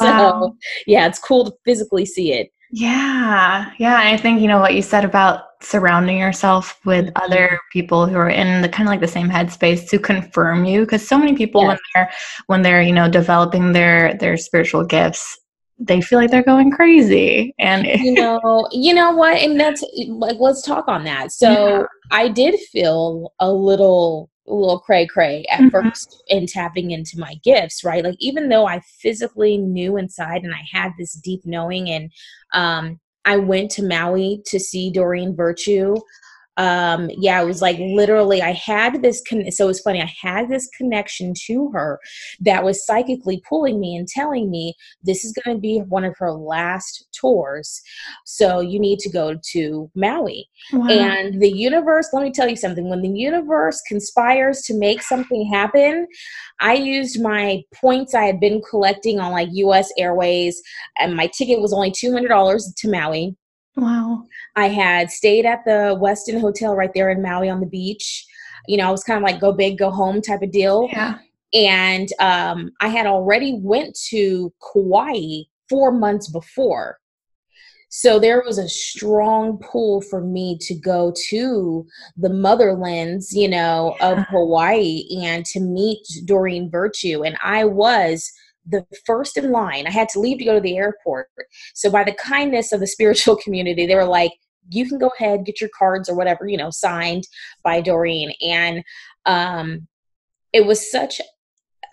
[0.00, 0.54] wow.
[0.86, 2.50] yeah, it's cool to physically see it.
[2.70, 3.70] Yeah.
[3.78, 3.98] Yeah.
[3.98, 7.24] I think, you know, what you said about surrounding yourself with mm-hmm.
[7.24, 10.84] other people who are in the kind of like the same headspace to confirm you.
[10.84, 11.68] Cause so many people yes.
[11.68, 12.12] when they're,
[12.46, 15.38] when they're, you know, developing their, their spiritual gifts,
[15.78, 17.54] they feel like they're going crazy.
[17.60, 19.36] And, you know, you know what?
[19.36, 21.30] And that's like, let's talk on that.
[21.30, 21.86] So yeah.
[22.10, 25.68] I did feel a little little cray cray at mm-hmm.
[25.68, 28.04] first in tapping into my gifts, right?
[28.04, 32.10] Like even though I physically knew inside and I had this deep knowing and
[32.52, 35.96] um I went to Maui to see Doreen Virtue
[36.56, 40.12] um yeah it was like literally i had this con- so it was funny i
[40.20, 41.98] had this connection to her
[42.40, 46.14] that was psychically pulling me and telling me this is going to be one of
[46.16, 47.82] her last tours
[48.24, 50.86] so you need to go to maui wow.
[50.88, 55.50] and the universe let me tell you something when the universe conspires to make something
[55.52, 56.06] happen
[56.60, 60.62] i used my points i had been collecting on like us airways
[60.98, 63.36] and my ticket was only $200 to maui
[63.76, 64.24] Wow.
[64.56, 68.26] I had stayed at the Westin Hotel right there in Maui on the beach.
[68.68, 70.88] You know, I was kind of like go big, go home type of deal.
[70.90, 71.18] Yeah.
[71.52, 76.98] And um, I had already went to Kauai four months before.
[77.96, 83.94] So there was a strong pull for me to go to the motherlands, you know,
[84.00, 84.10] yeah.
[84.10, 87.22] of Hawaii and to meet Doreen Virtue.
[87.22, 88.32] And I was
[88.66, 89.86] the first in line.
[89.86, 91.28] I had to leave to go to the airport.
[91.74, 94.32] So by the kindness of the spiritual community, they were like,
[94.70, 97.24] you can go ahead, get your cards or whatever, you know, signed
[97.62, 98.32] by Doreen.
[98.40, 98.82] And
[99.26, 99.86] um,
[100.52, 101.20] it was such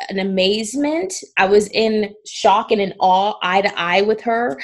[0.09, 1.13] an amazement.
[1.37, 4.59] I was in shock and in awe, eye to eye with her.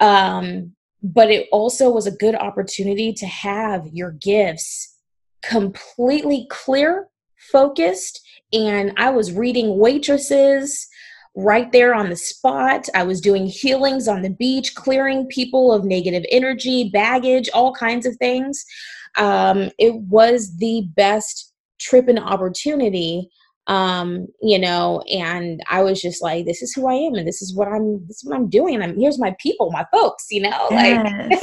[0.00, 0.72] Um,
[1.02, 4.96] but it also was a good opportunity to have your gifts
[5.42, 7.08] completely clear,
[7.52, 8.20] focused,
[8.52, 10.88] and I was reading waitresses
[11.36, 12.88] right there on the spot.
[12.94, 18.06] I was doing healings on the beach, clearing people of negative energy, baggage, all kinds
[18.06, 18.64] of things.
[19.16, 23.30] Um, it was the best trip and opportunity
[23.68, 27.42] um you know and i was just like this is who i am and this
[27.42, 30.26] is what i'm this is what i'm doing and I'm, here's my people my folks
[30.30, 31.42] you know yes.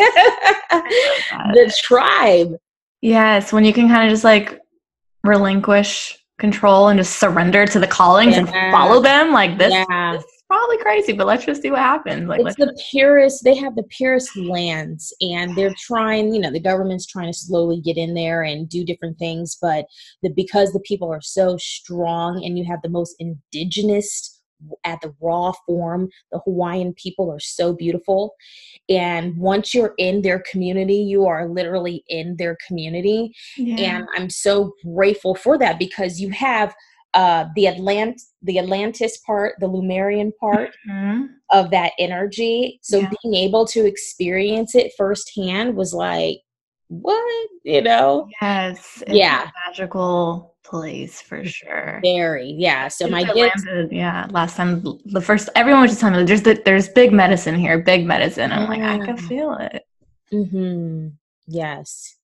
[0.72, 2.56] like the tribe
[3.02, 4.58] yes when you can kind of just like
[5.26, 8.40] relinquish control and just surrender to the callings yeah.
[8.40, 10.12] and follow them like this, yeah.
[10.12, 13.56] this is probably crazy but let's just see what happens like it's the purest they
[13.56, 17.96] have the purest lands and they're trying you know the government's trying to slowly get
[17.96, 19.86] in there and do different things but
[20.22, 24.33] the because the people are so strong and you have the most indigenous
[24.84, 26.10] at the raw form.
[26.32, 28.36] The Hawaiian people are so beautiful.
[28.90, 33.34] And once you're in their community, you are literally in their community.
[33.58, 33.98] Yeah.
[33.98, 36.76] And I'm so grateful for that because you have
[37.14, 41.26] uh, the Atlant the Atlantis part, the Lemurian part mm-hmm.
[41.52, 42.80] of that energy.
[42.82, 43.12] So yeah.
[43.22, 46.40] being able to experience it firsthand was like,
[46.88, 47.50] what?
[47.64, 48.28] You know?
[48.42, 49.04] Yes.
[49.08, 49.50] yeah.
[49.68, 52.00] magical place for sure.
[52.04, 52.88] Very, yeah.
[52.88, 54.28] So my kids, yeah.
[54.32, 57.80] Last time, the first everyone was just telling me there's the, there's big medicine here,
[57.80, 58.52] big medicine.
[58.52, 59.84] I'm like, I can feel it.
[60.32, 61.10] Mm-hmm.
[61.48, 62.16] Yes.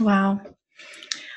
[0.00, 0.40] Wow.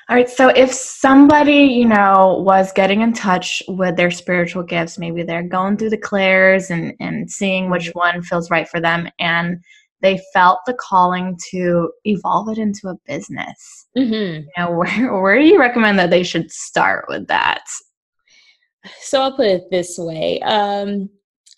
[0.10, 0.30] All right.
[0.30, 5.44] So if somebody, you know, was getting in touch with their spiritual gifts, maybe they're
[5.44, 8.00] going through the clairs and, and seeing which mm-hmm.
[8.00, 9.62] one feels right for them, and
[10.02, 13.88] they felt the calling to evolve it into a business.
[13.98, 14.46] Mm-hmm.
[14.46, 17.64] You know, where, where do you recommend that they should start with that?
[19.02, 20.40] So I'll put it this way.
[20.42, 21.10] Um,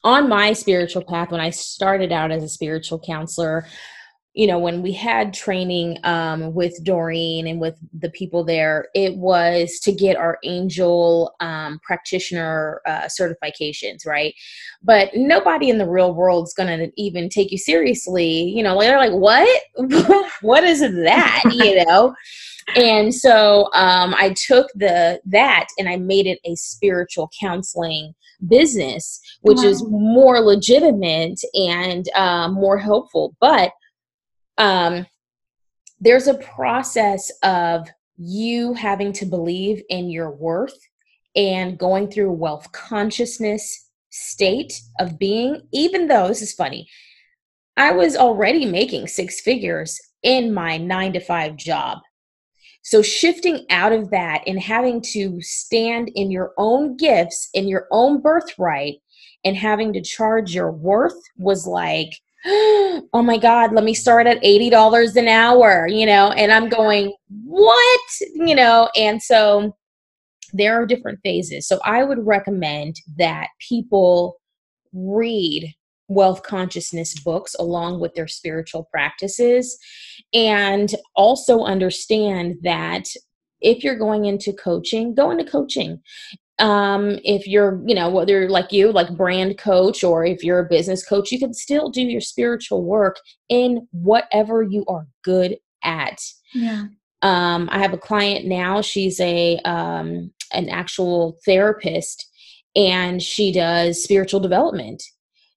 [0.04, 3.68] on my spiritual path, when I started out as a spiritual counselor,
[4.40, 9.18] you know, when we had training um, with Doreen and with the people there, it
[9.18, 14.34] was to get our angel um, practitioner uh, certifications, right?
[14.82, 18.44] But nobody in the real world is going to even take you seriously.
[18.44, 19.62] You know, they're like, what?
[20.42, 21.44] what is that?
[21.52, 22.16] you know?
[22.78, 28.14] And so um, I took the that and I made it a spiritual counseling
[28.48, 29.66] business, which wow.
[29.66, 33.36] is more legitimate and uh, more helpful.
[33.42, 33.74] But
[34.60, 35.08] um,
[36.00, 40.78] there's a process of you having to believe in your worth
[41.36, 46.88] and going through wealth consciousness state of being even though this is funny
[47.78, 52.00] i was already making six figures in my 9 to 5 job.
[52.82, 57.88] So shifting out of that and having to stand in your own gifts in your
[57.92, 58.96] own birthright
[59.44, 62.10] and having to charge your worth was like
[62.46, 67.14] oh my god let me start at $80 an hour you know and i'm going
[67.46, 68.02] what?
[68.34, 69.76] You know and so
[70.54, 71.68] there are different phases.
[71.68, 74.40] So i would recommend that people
[74.94, 75.74] read
[76.08, 79.78] wealth consciousness books along with their spiritual practices
[80.34, 83.04] and also understand that
[83.62, 86.02] if you're going into coaching go into coaching
[86.60, 90.70] um, if you're you know whether like you like brand coach or if you're a
[90.70, 93.18] business coach you can still do your spiritual work
[93.50, 96.20] in whatever you are good at.
[96.54, 96.86] Yeah.
[97.22, 102.26] Um, i have a client now she's a um, an actual therapist
[102.76, 105.04] and she does spiritual development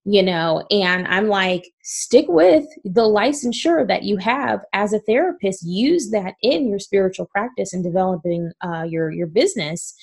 [0.05, 5.63] you know and i'm like stick with the licensure that you have as a therapist
[5.63, 9.95] use that in your spiritual practice and developing uh, your your business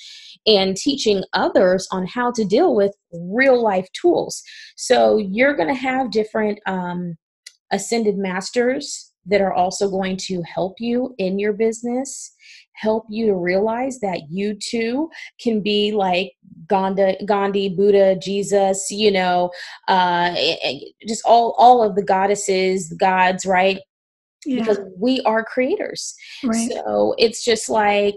[0.45, 4.41] and teaching others on how to deal with real life tools
[4.75, 7.15] so you're going to have different um,
[7.71, 12.33] ascended masters that are also going to help you in your business
[12.79, 15.09] help you to realize that you too
[15.41, 16.31] can be like
[16.67, 19.51] Gandhi, Gandhi, Buddha, Jesus, you know,
[19.87, 20.35] uh,
[21.07, 23.79] just all all of the goddesses, the gods, right?
[24.45, 24.61] Yeah.
[24.61, 26.15] Because we are creators.
[26.43, 26.71] Right.
[26.71, 28.15] So it's just like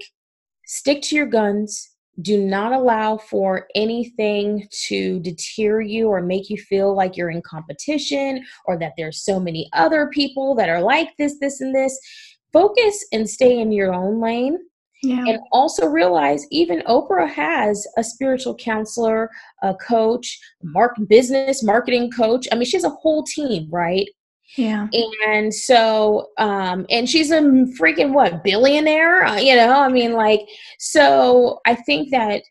[0.66, 1.90] stick to your guns.
[2.20, 7.40] Do not allow for anything to deter you or make you feel like you're in
[7.42, 11.98] competition or that there's so many other people that are like this, this, and this
[12.52, 14.58] focus and stay in your own lane.
[15.02, 15.24] Yeah.
[15.26, 19.30] And also realize even Oprah has a spiritual counselor,
[19.62, 22.46] a coach, mark business marketing coach.
[22.52, 24.08] I mean, she has a whole team, right?
[24.56, 24.88] Yeah.
[24.92, 29.80] And so, um, and she's a freaking what billionaire, uh, you know?
[29.80, 30.46] I mean, like,
[30.78, 32.42] so I think that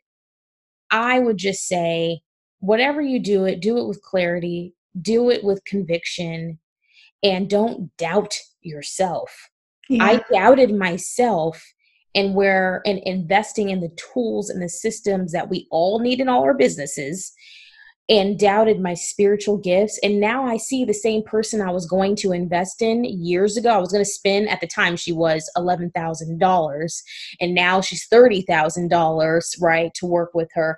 [0.89, 2.21] I would just say,
[2.59, 6.59] whatever you do it, do it with clarity, do it with conviction,
[7.23, 9.49] and don't doubt yourself.
[9.89, 10.03] Yeah.
[10.03, 11.63] I doubted myself
[12.13, 16.29] and where and investing in the tools and the systems that we all need in
[16.29, 17.31] all our businesses
[18.09, 19.99] and doubted my spiritual gifts.
[20.03, 23.69] And now i see the same person i was going to invest in years ago.
[23.69, 27.01] I was going to spend at the time she was $11000
[27.39, 30.77] and now she's $30000 right to work with her.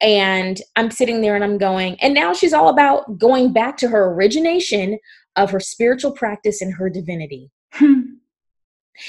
[0.00, 3.88] And i'm sitting there and i'm going and now she's all about going back to
[3.88, 4.98] her origination
[5.36, 7.50] of her spiritual practice and her divinity.
[7.72, 8.00] Hmm.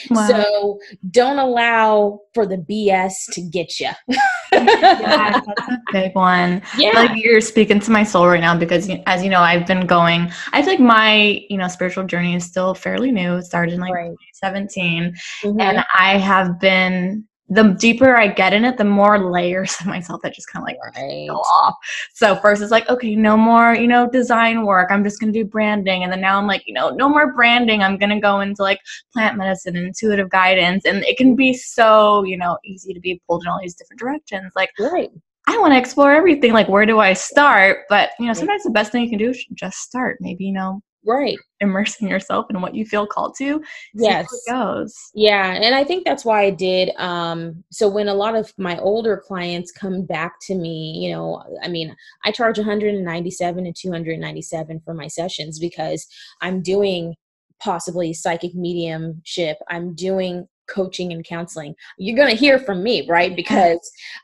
[0.09, 0.27] Wow.
[0.27, 0.79] So
[1.11, 3.89] don't allow for the BS to get you.
[4.51, 6.61] yeah, that's a big one.
[6.77, 6.91] Yeah.
[6.93, 10.31] Like you're speaking to my soul right now because as you know, I've been going,
[10.53, 13.35] I feel like my, you know, spiritual journey is still fairly new.
[13.35, 14.15] It started in like right.
[14.41, 15.13] 2017.
[15.43, 15.59] Mm-hmm.
[15.59, 20.21] And I have been the deeper I get in it, the more layers of myself
[20.23, 21.27] that just kind of like right.
[21.29, 21.75] go off.
[22.13, 24.89] So first it's like, okay, no more, you know, design work.
[24.91, 26.03] I'm just gonna do branding.
[26.03, 27.81] And then now I'm like, you know, no more branding.
[27.81, 28.79] I'm gonna go into like
[29.13, 30.85] plant medicine and intuitive guidance.
[30.85, 33.99] And it can be so, you know, easy to be pulled in all these different
[33.99, 34.51] directions.
[34.55, 35.09] Like right.
[35.49, 36.51] I want to explore everything.
[36.51, 37.85] Like, where do I start?
[37.87, 40.17] But you know, sometimes the best thing you can do is just start.
[40.19, 41.37] Maybe you know, right.
[41.59, 43.61] immersing yourself in what you feel called to
[43.93, 44.27] yes.
[44.47, 44.93] goes.
[45.13, 48.77] Yeah and i think that's why i did um so when a lot of my
[48.79, 54.81] older clients come back to me you know i mean i charge 197 and 297
[54.85, 56.07] for my sessions because
[56.41, 57.15] i'm doing
[57.59, 61.73] possibly psychic mediumship i'm doing coaching and counseling.
[61.97, 63.35] You're going to hear from me right?
[63.35, 63.79] Because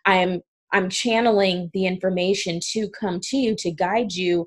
[0.05, 0.41] i'm
[0.73, 4.45] I'm channeling the information to come to you to guide you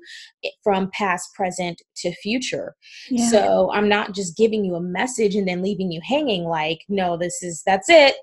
[0.63, 2.75] from past, present to future.
[3.09, 3.29] Yeah.
[3.29, 7.17] So I'm not just giving you a message and then leaving you hanging like, no,
[7.17, 8.15] this is, that's it.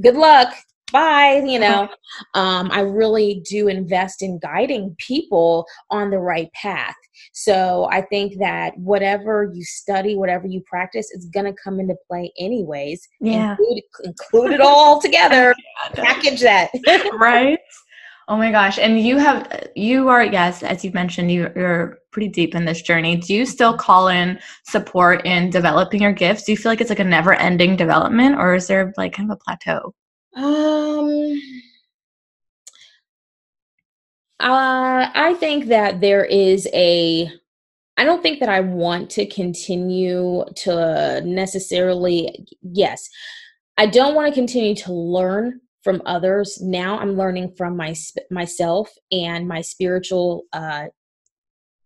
[0.00, 0.54] Good luck
[0.92, 1.88] bye you know?
[2.34, 6.94] Um, i really do invest in guiding people on the right path.
[7.32, 11.96] So i think that whatever you study whatever you practice is going to come into
[12.08, 13.08] play anyways.
[13.20, 13.52] Yeah.
[13.52, 15.54] Include, include it all together.
[15.94, 16.70] Package that.
[17.18, 17.58] Right?
[18.26, 18.78] Oh my gosh.
[18.78, 22.80] And you have you are yes as you mentioned you, you're pretty deep in this
[22.80, 23.16] journey.
[23.16, 26.44] Do you still call in support in developing your gifts?
[26.44, 29.30] Do you feel like it's like a never ending development or is there like kind
[29.30, 29.94] of a plateau
[30.36, 31.40] um,
[34.40, 37.30] uh, I think that there is a.
[37.96, 42.46] I don't think that I want to continue to necessarily.
[42.62, 43.08] Yes,
[43.76, 46.60] I don't want to continue to learn from others.
[46.60, 47.94] Now I'm learning from my
[48.30, 50.86] myself and my spiritual, uh,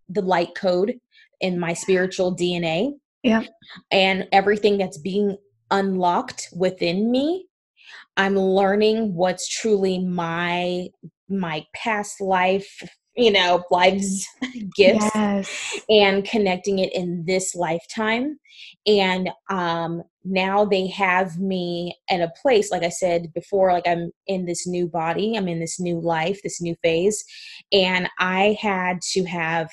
[0.09, 0.99] the light code
[1.41, 2.93] in my spiritual DNA.
[3.23, 3.45] Yeah,
[3.91, 5.37] and everything that's being
[5.71, 7.48] unlocked within me
[8.19, 10.89] I'm learning what's truly my
[11.31, 12.83] my past life,
[13.17, 14.27] you know, life's
[14.77, 15.81] gifts yes.
[15.89, 18.39] and connecting it in this lifetime.
[18.87, 24.11] And um now they have me at a place like I said before like I'm
[24.27, 27.25] in this new body, I'm in this new life, this new phase,
[27.73, 29.71] and I had to have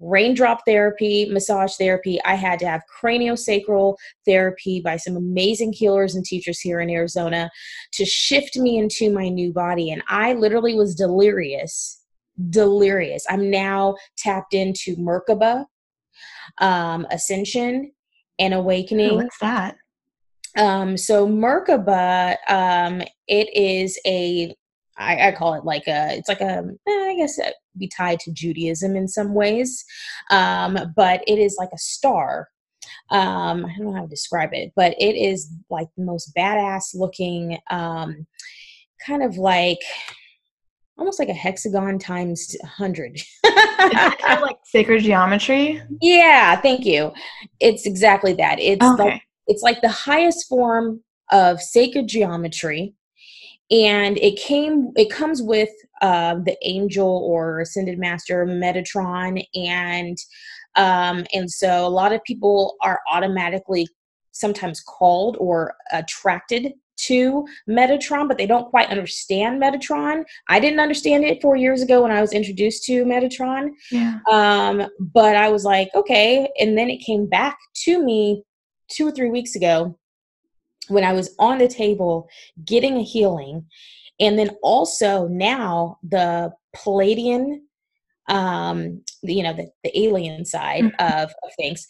[0.00, 2.20] raindrop therapy, massage therapy.
[2.24, 7.50] I had to have craniosacral therapy by some amazing healers and teachers here in Arizona
[7.92, 9.90] to shift me into my new body.
[9.90, 12.02] And I literally was delirious,
[12.50, 13.26] delirious.
[13.28, 15.64] I'm now tapped into Merkaba,
[16.58, 17.92] um, Ascension,
[18.38, 19.16] and Awakening.
[19.16, 19.76] what's that?
[20.56, 24.54] Um, so Merkaba, um, it is a
[24.98, 28.32] I, I, call it like a it's like a eh, guess it be tied to
[28.32, 29.84] Judaism in some ways,
[30.30, 32.48] um, but it is like a star.
[33.10, 36.94] Um, I don't know how to describe it, but it is like the most badass
[36.94, 38.26] looking, um,
[39.04, 39.78] kind of like
[40.98, 47.12] almost like a hexagon times 100 kind of like sacred geometry yeah thank you
[47.60, 49.02] it's exactly that it's okay.
[49.02, 52.94] like it's like the highest form of sacred geometry
[53.70, 60.16] and it came it comes with uh, the angel or ascended master metatron and
[60.76, 63.86] um, and so a lot of people are automatically
[64.32, 70.24] sometimes called or attracted to Metatron, but they don't quite understand Metatron.
[70.48, 73.70] I didn't understand it four years ago when I was introduced to Metatron.
[73.90, 74.18] Yeah.
[74.30, 76.48] Um, but I was like, okay.
[76.58, 78.42] And then it came back to me
[78.90, 79.98] two or three weeks ago
[80.88, 82.28] when I was on the table
[82.64, 83.66] getting a healing.
[84.20, 87.60] And then also now the Pleiadian,
[88.28, 91.22] um, you know, the, the alien side mm-hmm.
[91.22, 91.86] of, of things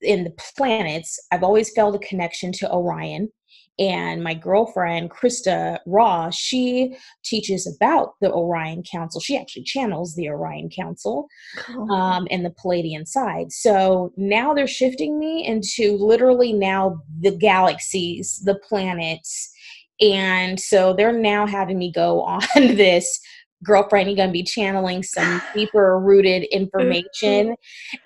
[0.00, 3.30] in the planets, I've always felt a connection to Orion.
[3.78, 10.28] And my girlfriend krista raw she teaches about the orion council she actually channels the
[10.28, 11.90] orion council cool.
[11.92, 18.40] um, and the Pleiadian side so now they're shifting me into literally now the galaxies
[18.44, 19.52] the planets
[20.00, 23.20] and so they're now having me go on this
[23.66, 27.54] girlfriend you're going to be channeling some deeper rooted information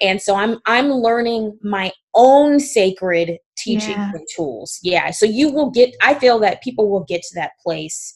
[0.01, 4.13] and so i'm i'm learning my own sacred teaching yeah.
[4.35, 8.15] tools yeah so you will get i feel that people will get to that place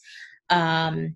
[0.49, 1.15] um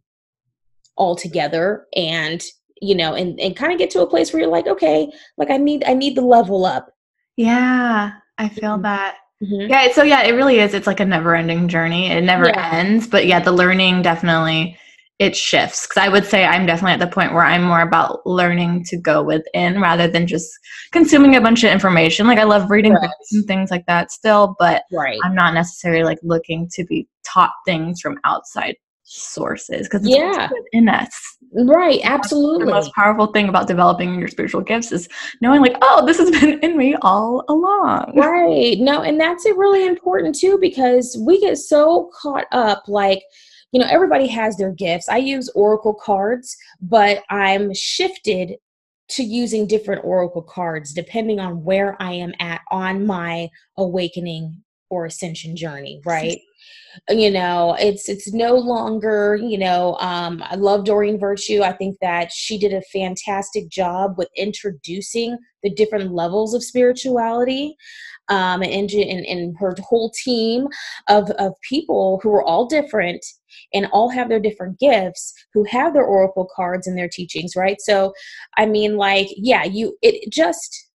[0.95, 2.43] all together and
[2.81, 5.49] you know and, and kind of get to a place where you're like okay like
[5.49, 6.91] i need i need the level up
[7.37, 8.83] yeah i feel mm-hmm.
[8.83, 9.69] that mm-hmm.
[9.69, 12.69] yeah so yeah it really is it's like a never ending journey it never yeah.
[12.73, 14.77] ends but yeah the learning definitely
[15.19, 18.25] it shifts because i would say i'm definitely at the point where i'm more about
[18.25, 20.49] learning to go within rather than just
[20.91, 23.01] consuming a bunch of information like i love reading right.
[23.01, 25.19] books and things like that still but right.
[25.23, 28.75] i'm not necessarily like looking to be taught things from outside
[29.11, 30.47] sources because it's yeah.
[30.71, 31.09] in us
[31.65, 35.09] right absolutely the most powerful thing about developing your spiritual gifts is
[35.41, 39.53] knowing like oh this has been in me all along right no and that's eh,
[39.57, 43.23] really important too because we get so caught up like
[43.71, 45.09] you know, everybody has their gifts.
[45.09, 48.55] I use oracle cards, but I'm shifted
[49.09, 55.05] to using different oracle cards depending on where I am at on my awakening or
[55.05, 56.39] ascension journey, right?
[57.09, 61.97] you know it's it's no longer you know um, i love doreen virtue i think
[62.01, 67.75] that she did a fantastic job with introducing the different levels of spirituality
[68.29, 70.67] um, and, and, and her whole team
[71.07, 73.25] of, of people who are all different
[73.73, 77.77] and all have their different gifts who have their oracle cards and their teachings right?
[77.81, 78.13] So
[78.57, 80.89] i mean like yeah you it just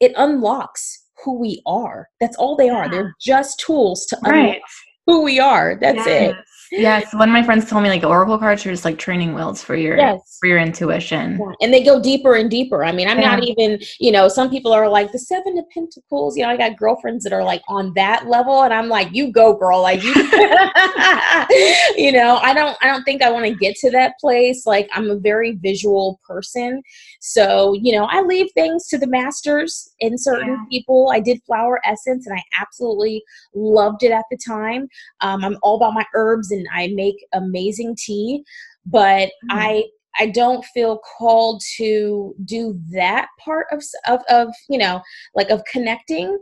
[0.00, 2.08] it unlocks who we are.
[2.20, 2.88] That's all they are.
[2.88, 4.38] They're just tools to right.
[4.38, 4.60] unlock
[5.06, 5.76] who we are.
[5.80, 6.32] That's yes.
[6.32, 6.36] it
[6.72, 9.62] Yes, one of my friends told me like oracle cards are just like training wheels
[9.62, 10.38] for your yes.
[10.40, 11.38] for your intuition.
[11.38, 11.52] Yeah.
[11.60, 12.84] And they go deeper and deeper.
[12.84, 13.36] I mean, I'm yeah.
[13.36, 16.36] not even, you know, some people are like the seven of pentacles.
[16.36, 19.30] You know, I got girlfriends that are like on that level and I'm like, you
[19.30, 19.82] go girl.
[19.82, 20.14] Like you
[21.96, 24.66] you know, I don't I don't think I want to get to that place.
[24.66, 26.82] Like I'm a very visual person.
[27.20, 30.64] So, you know, I leave things to the masters in certain yeah.
[30.70, 31.10] people.
[31.12, 33.22] I did flower essence and I absolutely
[33.54, 34.88] loved it at the time.
[35.20, 38.44] Um, I'm all about my herbs and I make amazing tea,
[38.86, 39.58] but mm-hmm.
[39.58, 39.84] I
[40.18, 45.02] I don't feel called to do that part of of, of you know
[45.34, 46.38] like of connecting.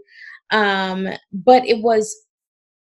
[0.51, 2.15] Um, but it was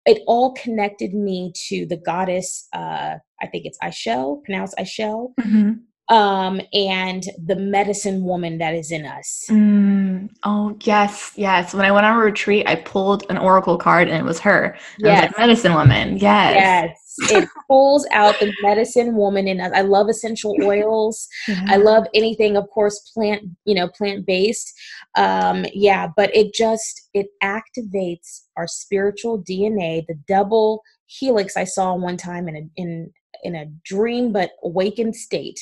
[0.07, 2.69] it all connected me to the goddess.
[2.75, 5.33] Uh, I think it's Ix Chel, pronounced Ix Chel.
[5.41, 5.73] Mm-hmm
[6.09, 9.47] um, and the medicine woman that is in us.
[9.49, 11.73] Mm, oh yes, yes.
[11.73, 14.77] When I went on a retreat, I pulled an oracle card, and it was her.
[14.99, 15.23] Yes.
[15.23, 16.19] Was like, medicine woman.
[16.19, 16.55] Yes.
[16.55, 17.04] Yes.
[17.19, 19.73] It pulls out the medicine woman in us.
[19.75, 21.29] I love essential oils.
[21.47, 21.65] Yeah.
[21.69, 24.73] I love anything, of course, plant, you know, plant based.
[25.17, 31.95] Um, yeah, but it just it activates our spiritual DNA, the double helix I saw
[31.95, 33.13] one time in a in
[33.43, 35.61] in a dream but awakened state.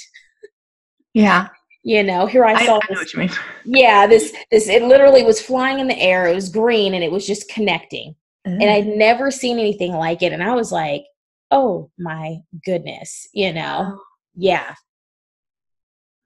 [1.15, 1.49] Yeah.
[1.85, 2.75] You know, here I saw.
[2.75, 3.31] I, I know what you mean.
[3.65, 6.27] Yeah, this this it literally was flying in the air.
[6.27, 8.15] It was green and it was just connecting.
[8.47, 8.63] Mm.
[8.63, 10.33] And I'd never seen anything like it.
[10.33, 11.05] And I was like,
[11.53, 14.01] oh my goodness, you know.
[14.35, 14.75] Yeah.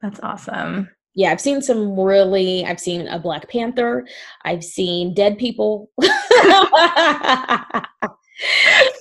[0.00, 0.88] That's awesome.
[1.14, 4.06] Yeah, I've seen some really I've seen a Black Panther.
[4.44, 5.90] I've seen dead people.
[6.02, 6.10] seen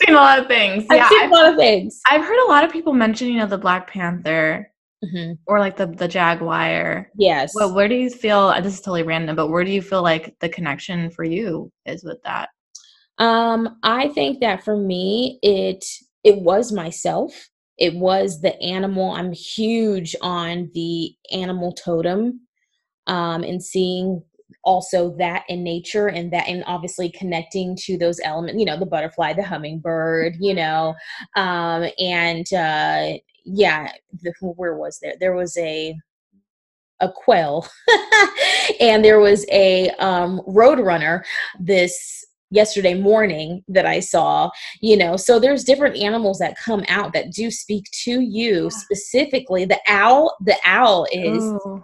[0.10, 0.86] a lot of things.
[0.90, 2.02] I've yeah, seen I've, a lot of things.
[2.08, 4.72] I've heard a lot of people mention, you know, the Black Panther
[5.04, 5.34] mm-hmm.
[5.46, 7.10] or like the the Jaguar.
[7.18, 7.54] Yes.
[7.54, 8.54] Well, where do you feel?
[8.62, 12.04] This is totally random, but where do you feel like the connection for you is
[12.04, 12.50] with that?
[13.18, 15.86] Um, I think that for me, it
[16.26, 17.50] it was myself.
[17.78, 19.12] It was the animal.
[19.12, 22.42] I'm huge on the animal totem,
[23.08, 24.22] um, and seeing
[24.64, 28.86] also that in nature and that and obviously connecting to those elements you know the
[28.86, 30.94] butterfly the hummingbird you know
[31.36, 33.14] um and uh
[33.46, 33.92] yeah,
[34.24, 35.14] the, where was there?
[35.20, 35.96] There was a
[37.02, 37.68] a quail,
[38.80, 41.24] and there was a um, roadrunner.
[41.60, 42.26] This
[42.56, 44.50] yesterday morning that I saw,
[44.82, 45.18] you know.
[45.18, 49.66] So there's different animals that come out that do speak to you specifically.
[49.66, 51.84] The owl, the owl is Ooh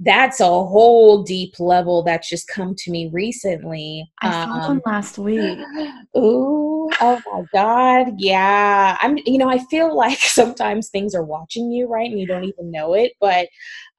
[0.00, 4.08] that's a whole deep level that's just come to me recently.
[4.22, 5.58] I saw um, them last week.
[6.16, 8.14] Ooh, oh my God.
[8.16, 8.96] Yeah.
[9.00, 12.08] I'm, you know, I feel like sometimes things are watching you, right?
[12.08, 13.12] And you don't even know it.
[13.20, 13.48] But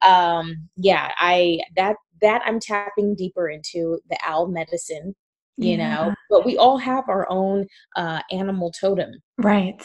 [0.02, 5.16] um, yeah, I, that, that I'm tapping deeper into the owl medicine
[5.60, 5.96] you Yeah.
[5.96, 9.82] know but we all have our own uh animal totem Right.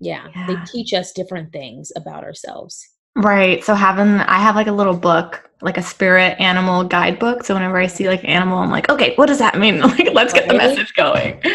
[0.00, 0.46] yeah, Yeah.
[0.46, 2.84] they teach us different things about ourselves
[3.16, 3.64] Right.
[3.64, 7.44] So having I have like a little book, like a spirit animal guidebook.
[7.44, 9.80] So whenever I see like an animal, I'm like, okay, what does that mean?
[9.80, 11.40] Like, let's get the message going.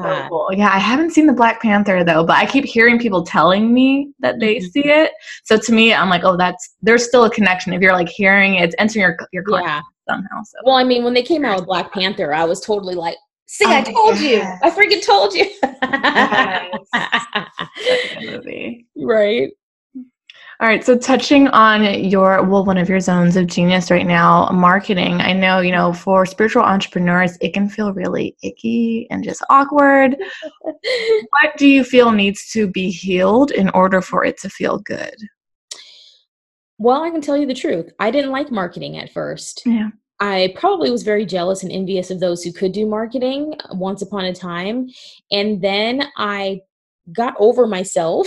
[0.00, 0.48] So yeah cool.
[0.52, 4.12] Yeah, I haven't seen the Black Panther though, but I keep hearing people telling me
[4.20, 4.70] that they Mhm.
[4.70, 5.10] see it.
[5.44, 7.72] So to me, I'm like, oh, that's there's still a connection.
[7.72, 10.42] If you're like hearing it, it's entering your your consciousness yeah somehow.
[10.44, 13.16] So well i mean when they came out with black panther i was totally like
[13.46, 15.50] see i Oh, told you i freaking told you
[17.84, 18.86] good movie.
[18.96, 19.50] right
[20.60, 24.50] All right, so touching on your well, one of your zones of genius right now,
[24.50, 25.20] marketing.
[25.20, 30.16] I know, you know, for spiritual entrepreneurs, it can feel really icky and just awkward.
[30.62, 35.14] what do you feel needs to be healed in order for it to feel good?
[36.78, 39.88] well i can tell you the truth i didn't like marketing at first Yeah.
[40.20, 44.24] I probably was very jealous and envious of those who could do marketing once upon
[44.24, 44.88] a time.
[45.30, 46.62] And then I
[47.12, 48.26] got over myself.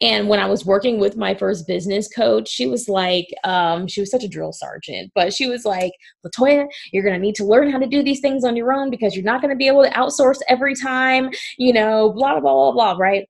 [0.00, 4.00] And when I was working with my first business coach, she was like, um, she
[4.00, 5.92] was such a drill sergeant, but she was like,
[6.26, 8.90] Latoya, you're going to need to learn how to do these things on your own
[8.90, 12.40] because you're not going to be able to outsource every time, you know, blah, blah,
[12.40, 13.28] blah, blah, blah, right?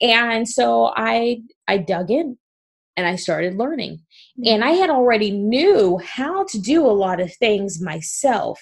[0.00, 2.36] And so I, I dug in
[2.96, 4.00] and I started learning.
[4.44, 8.60] And i had already knew how to do a lot of things myself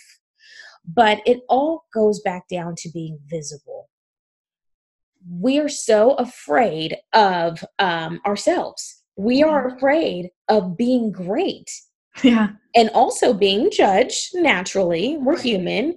[0.86, 3.88] but it all goes back down to being visible
[5.30, 9.02] we are so afraid of um, ourselves.
[9.16, 11.70] We are afraid of being great.
[12.22, 12.48] Yeah.
[12.74, 15.16] and also being judged naturally.
[15.18, 15.96] We're human.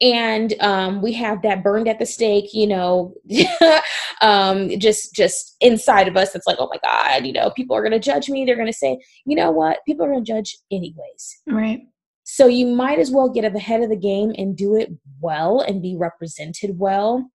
[0.00, 3.14] And um, we have that burned at the stake you know
[4.22, 7.82] um, just just inside of us It's like oh my god you know people are
[7.82, 8.44] going to judge me.
[8.44, 9.78] They're going to say you know what?
[9.86, 11.42] People are going to judge anyways.
[11.48, 11.80] Right.
[12.22, 14.90] so you might as well get at the head of the game and do it
[15.20, 17.28] well and be represented well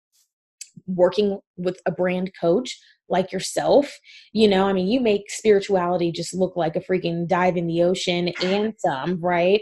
[0.95, 2.77] working with a brand coach
[3.09, 3.99] like yourself
[4.31, 7.81] you know i mean you make spirituality just look like a freaking dive in the
[7.83, 9.61] ocean and some right?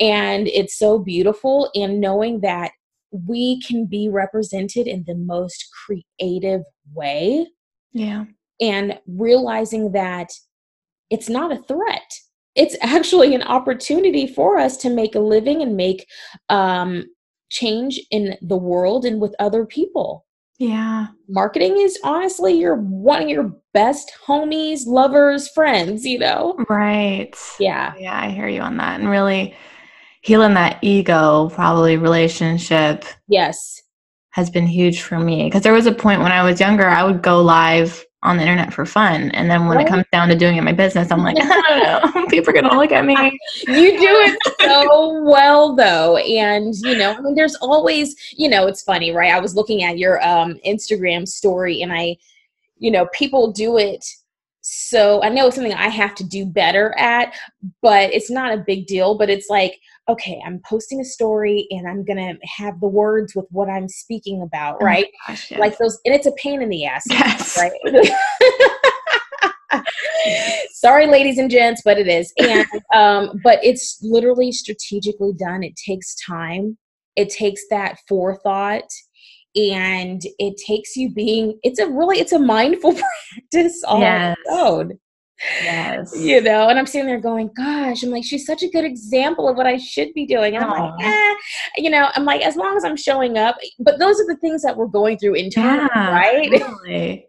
[0.00, 2.72] And it's so beautiful and knowing that
[3.12, 7.46] we can be represented in the most creative way
[7.92, 8.24] Yeah.
[8.60, 10.30] and realizing that
[11.10, 12.10] it's not a threat.
[12.56, 16.06] It's actually an opportunity for us to make a living and make
[16.48, 17.04] um,
[17.50, 20.24] change in the world and with other people
[20.58, 21.08] Yeah.
[21.28, 27.34] marketing is honestly your one of your best homies lovers friends you know Right.
[27.58, 29.00] yeah Yeah, I hear you on that.
[29.00, 29.56] And really
[30.20, 33.80] healing that ego, probably relationship yes
[34.30, 35.44] has been huge for me.
[35.44, 38.42] Because there was a point when I was younger, I would go live on the
[38.42, 39.30] internet for fun.
[39.32, 39.86] And then when Right.
[39.86, 42.26] it comes down to doing it in my business, I'm like, I don't know.
[42.28, 43.38] People are going to look at me.
[43.66, 48.66] you do it so well though and you know i mean there's always you know
[48.66, 52.16] it's funny right i was looking at your um instagram story and i
[52.78, 54.04] you know people do it
[54.62, 57.34] so i know it's something i have to do better at
[57.82, 61.88] but it's not a big deal but it's like okay i'm posting a story and
[61.88, 65.60] i'm gonna have the words with what i'm speaking about Oh right gosh, yes.
[65.60, 67.58] like those and it's a pain in the ass yes.
[67.58, 67.72] right?
[70.72, 72.32] Sorry, ladies and gents, but it is.
[72.38, 75.62] And um, but it's literally strategically done.
[75.62, 76.78] It takes time.
[77.16, 78.84] It takes that forethought,
[79.56, 81.58] and it takes you being.
[81.62, 82.94] It's a really it's a mindful
[83.52, 84.36] practice all Yes.
[84.38, 84.92] its own.
[85.62, 86.12] Yes.
[86.16, 89.48] You know, and I'm sitting there going, "Gosh," I'm like, she's such a good example
[89.48, 90.56] of what I should be doing.
[90.56, 91.34] And I'm like, eh,
[91.76, 93.56] you know, I'm like, as long as I'm showing up.
[93.78, 97.24] But those are the things that we're going through internally, Yeah, right?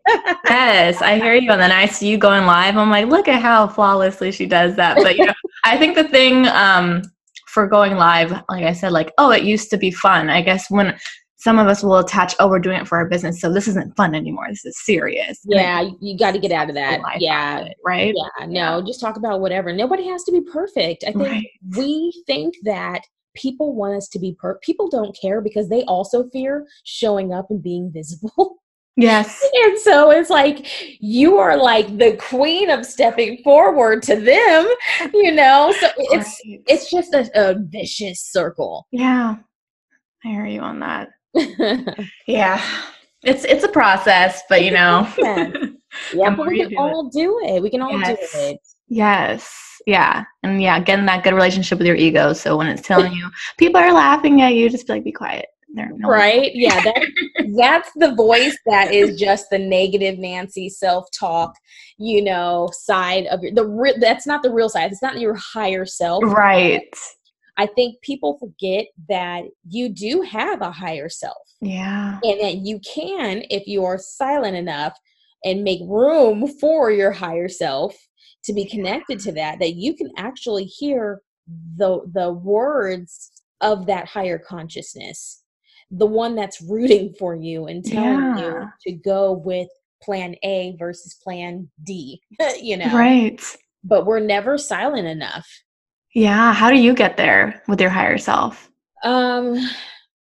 [0.45, 1.51] yes, I hear you.
[1.51, 2.77] And then I see you going live.
[2.77, 4.97] I'm like, look at how flawlessly she does that.
[4.97, 7.01] But you know, I think the thing um,
[7.47, 10.29] for going live, like I said, like, oh, it used to be fun.
[10.29, 10.97] I guess when
[11.45, 13.95] some of us will attach, oh, we're doing it for our business, so this isn't
[13.95, 14.47] fun anymore.
[14.49, 15.39] This is serious.
[15.45, 17.01] Yeah, you, you got to get out of that.
[17.19, 18.15] Yeah, of it, right?
[18.39, 21.47] yeah no just talk about whatever nobody has to be perfect i think Right.
[21.77, 23.01] we think that
[23.35, 27.45] people want us to be per people don't care because they also fear showing up
[27.51, 28.57] and being visible
[28.97, 29.39] Yes.
[29.65, 30.65] and so it's like
[31.01, 34.67] you are like the queen of stepping forward to them
[35.13, 36.61] you know so it's Right.
[36.67, 39.35] it's just a, a vicious circle yeah.
[40.23, 41.09] I hear you on that.
[42.27, 42.61] Yeah.
[43.23, 45.07] It's it's a process, but you know.
[45.17, 45.51] Yeah.
[46.13, 46.77] yeah but we can do it.
[46.77, 48.33] all do it we can all Yes.
[48.33, 48.59] do it
[48.89, 49.49] Yes.
[49.87, 50.25] Yeah.
[50.43, 52.33] And yeah, getting that good relationship with your ego.
[52.33, 55.45] So when it's telling you people are laughing at you, just be like, be quiet.
[55.69, 57.05] No right yeah that,
[57.57, 61.53] that's the voice that is just the negative nancy self-talk
[61.97, 65.35] you know side of your the re- that's not the real side it's not your
[65.35, 66.87] higher self Right.
[67.57, 71.37] I think people forget that you do have a higher self.
[71.61, 72.19] Yeah.
[72.23, 74.97] And that you can, if you are silent enough
[75.43, 77.95] and make room for your higher self
[78.43, 81.21] to be connected to that, that you can actually hear
[81.77, 83.31] the the words
[83.61, 85.43] of that higher consciousness,
[85.91, 88.41] the one that's rooting for you and telling Yeah.
[88.41, 89.67] you to go with
[90.03, 92.21] plan A versus plan D,
[92.61, 92.93] you know.
[92.97, 93.41] Right.
[93.83, 95.47] But we're never silent enough.
[96.15, 96.53] Yeah.
[96.53, 98.71] How do you get there with your higher self?
[99.03, 99.59] Um,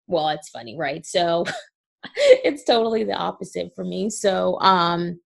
[0.07, 1.05] well, it's funny, right?
[1.05, 1.45] So
[2.15, 4.09] it's totally the opposite for me.
[4.09, 5.19] So, um,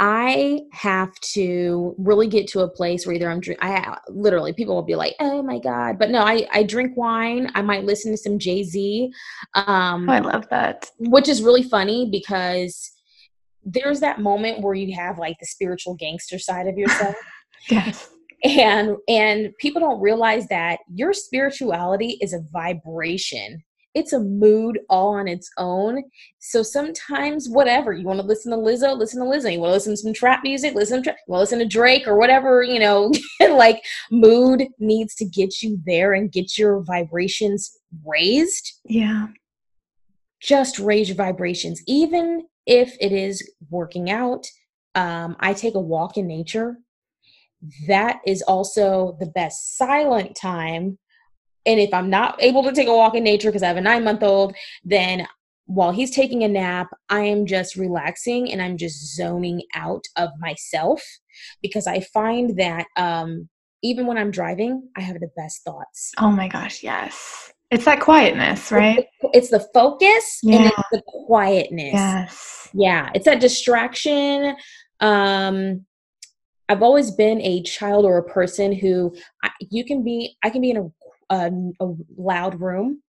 [0.00, 3.60] I have to really get to a place where either I'm drink.
[3.62, 7.48] I literally people will be like, "Oh my god!" But no, I I drink wine.
[7.54, 9.12] I might listen to some Jay Z,
[9.54, 10.90] um, Oh, I love that.
[10.98, 12.90] which is really funny because
[13.64, 17.14] there's that moment where you have like the spiritual gangster side of yourself
[17.70, 18.10] Yes.
[18.44, 23.62] And and people don't realize that your spirituality is a vibration.
[23.94, 26.02] It's a mood all on its own.
[26.40, 29.52] So sometimes whatever you want to listen to lizzo listen to lizzo.
[29.52, 31.58] You want to listen to some trap music listen to tra- you want to listen
[31.60, 33.12] to drake or whatever you know
[33.50, 38.80] like mood needs to get you there and get your vibrations raised.
[38.84, 39.28] Yeah.
[40.40, 41.82] just raise your vibrations.
[41.86, 44.46] Even if it is working out
[44.94, 46.76] um, i take a walk in nature
[47.88, 50.98] that is also the best silent time
[51.66, 53.80] and if i'm not able to take a walk in nature because i have a
[53.80, 54.54] nine month old
[54.84, 55.26] then
[55.66, 60.28] while he's taking a nap i am just relaxing and i'm just zoning out of
[60.38, 61.02] myself
[61.62, 63.48] because i find that um,
[63.82, 66.82] even when i'm driving i have the best thoughts Oh my gosh.
[66.82, 67.52] Yes.
[67.70, 69.06] It's that quietness, right?
[69.32, 72.68] it's the focus and it's the quietness Yes.
[72.74, 74.54] yeah it's that distraction
[75.00, 75.84] um
[76.68, 80.60] i've always been a child or a person who I, you can be i can
[80.60, 80.76] be in
[81.30, 81.50] a, a,
[81.80, 83.02] a loud room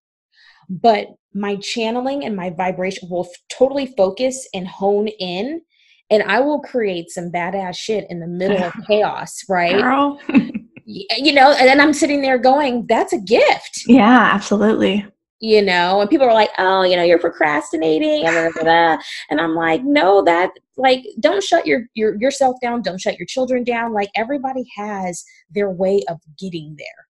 [0.69, 5.61] but my channeling and my vibration will f- totally focus and hone in
[6.09, 10.19] and i will create some badass shit in the middle of chaos right Girl.
[10.87, 15.03] You know and then i'm sitting there going that's a gift yeah, absolutely.
[15.39, 20.23] You know and people are like oh you know you're procrastinating and, i'm like no
[20.23, 24.63] that like don't shut your, your yourself down don't shut your children down like everybody
[24.75, 25.23] has
[25.53, 27.07] their way of getting there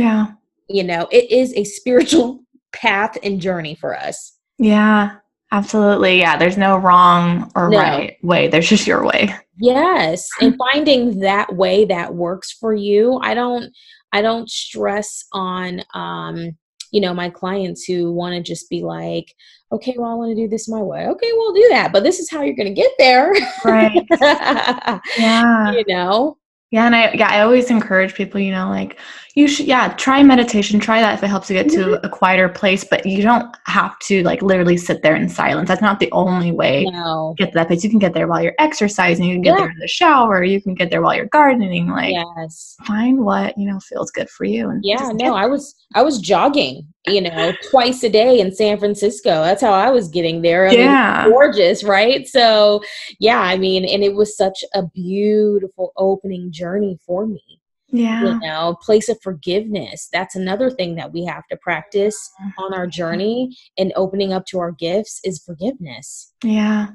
[0.00, 0.26] Yeah.
[0.68, 5.16] you know it is a spiritual path and journey for us Yeah.
[5.52, 6.18] Absolutely.
[6.18, 6.36] Yeah.
[6.36, 7.78] There's no wrong or No.
[7.78, 8.48] right way.
[8.48, 9.32] There's just your way.
[9.60, 13.72] yes and finding that way that works for you i don't
[14.12, 16.50] i don't stress on um
[16.92, 19.34] you know my clients who want to just be like
[19.72, 22.18] okay well i want to do this my way okay we'll do that but this
[22.18, 23.32] is how you're going to get there
[23.64, 24.06] Right.
[25.18, 25.72] Yeah.
[25.72, 26.36] you know
[26.72, 28.98] Yeah, and I yeah, I always encourage people, you know, like
[29.36, 31.90] you should yeah, try meditation, try that if it helps you get Mm-hmm.
[32.02, 35.68] to a quieter place, but you don't have to like literally sit there in silence.
[35.68, 37.84] That's not the only way no to get to that place.
[37.84, 39.56] You can get there while you're exercising, you can get Yeah.
[39.58, 41.86] there in the shower, you can get there while you're gardening.
[41.88, 45.74] Like yes find what, you know, feels good for you and yeah no i was
[45.94, 50.08] i was jogging you know twice a day in san francisco that's how i was
[50.08, 51.28] getting there I mean, Yeah.
[51.28, 52.82] gorgeous right so
[53.20, 57.42] yeah i mean and it was such a beautiful opening journey for me
[57.88, 58.24] Yeah.
[58.24, 62.62] you know place of forgiveness that's another thing that we have to practice mm-hmm.
[62.64, 66.88] on our journey and opening up to our gifts is forgiveness Yeah.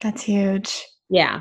[0.00, 0.84] That's huge.
[1.08, 1.40] yeah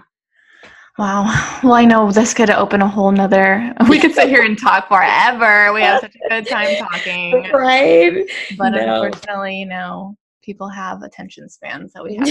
[0.98, 1.50] Wow.
[1.64, 3.74] Well, I know this could open a whole nother.
[3.90, 5.72] We could sit here and talk forever.
[5.74, 7.50] We have such a good time talking.
[7.54, 8.26] right
[8.58, 9.04] But No.
[9.04, 12.28] unfortunately, you know, people have attention spans that we have.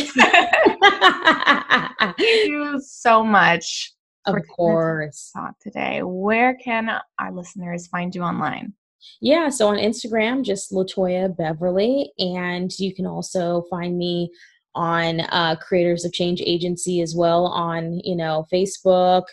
[2.18, 3.92] Thank you so much
[4.26, 6.02] of for taking the time course talk today.
[6.02, 8.74] Where can our listeners find you online?
[9.20, 14.30] Yeah, so on Instagram, just Latoya Beverly, and you can also find me
[14.74, 19.24] on uh, Creators of Change Agency as well on you know Facebook,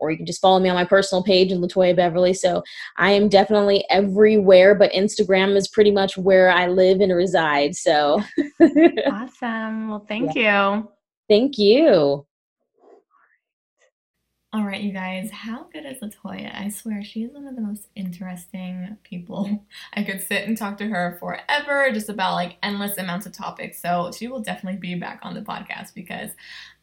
[0.00, 2.34] or you can just follow me on my personal page in Latoya Beverly.
[2.34, 2.62] So
[2.96, 7.76] I am definitely everywhere, but Instagram is pretty much where I live and reside.
[7.76, 8.22] So
[8.60, 9.88] Awesome.
[9.88, 10.88] Well, thank you.
[11.28, 12.26] thank you.
[14.52, 16.52] All right, you guys, how good is Latoya?
[16.52, 19.64] I swear she's one of the most interesting people.
[19.94, 23.80] I could sit and talk to her forever, just about like endless amounts of topics.
[23.80, 26.30] So she will definitely be back on the podcast because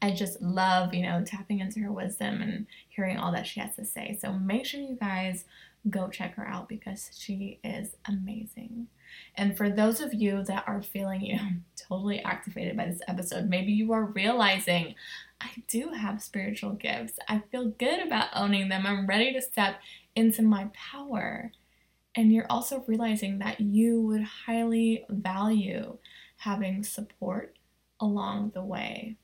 [0.01, 3.75] I just love, you know, tapping into her wisdom and hearing all that she has
[3.75, 4.17] to say.
[4.21, 5.43] So make sure you guys
[5.89, 8.87] go check her out because she is amazing.
[9.35, 11.39] And for those of you that are feeling, you
[11.87, 14.95] totally activated by this episode, maybe you are realizing
[15.39, 17.19] I do have spiritual gifts.
[17.27, 18.85] I feel good about owning them.
[18.85, 19.79] I'm ready to step
[20.15, 21.51] into my power.
[22.15, 25.97] And you're also realizing that you would highly value
[26.37, 27.55] having support
[27.99, 29.17] along the way.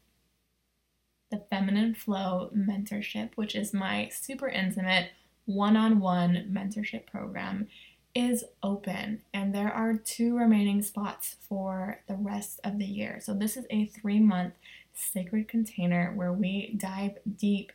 [1.31, 5.09] The Feminine Flow Mentorship, which is my super intimate
[5.45, 7.67] one on one mentorship program,
[8.15, 13.19] is open and there are two remaining spots for the rest of the year.
[13.21, 14.53] So, this is a three month
[14.93, 17.71] sacred container where we dive deep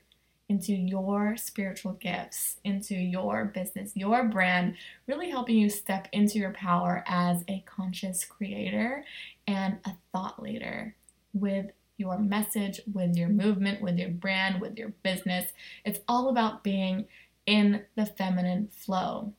[0.49, 4.77] into your spiritual gifts, into your business, your brand,
[5.07, 9.05] really helping you step into your power as a conscious creator
[9.47, 10.95] and a thought leader
[11.35, 11.67] with
[11.99, 15.53] your message, with your movement, with your brand, with your business.
[15.85, 17.07] It's all about being
[17.45, 19.35] in the feminine flow.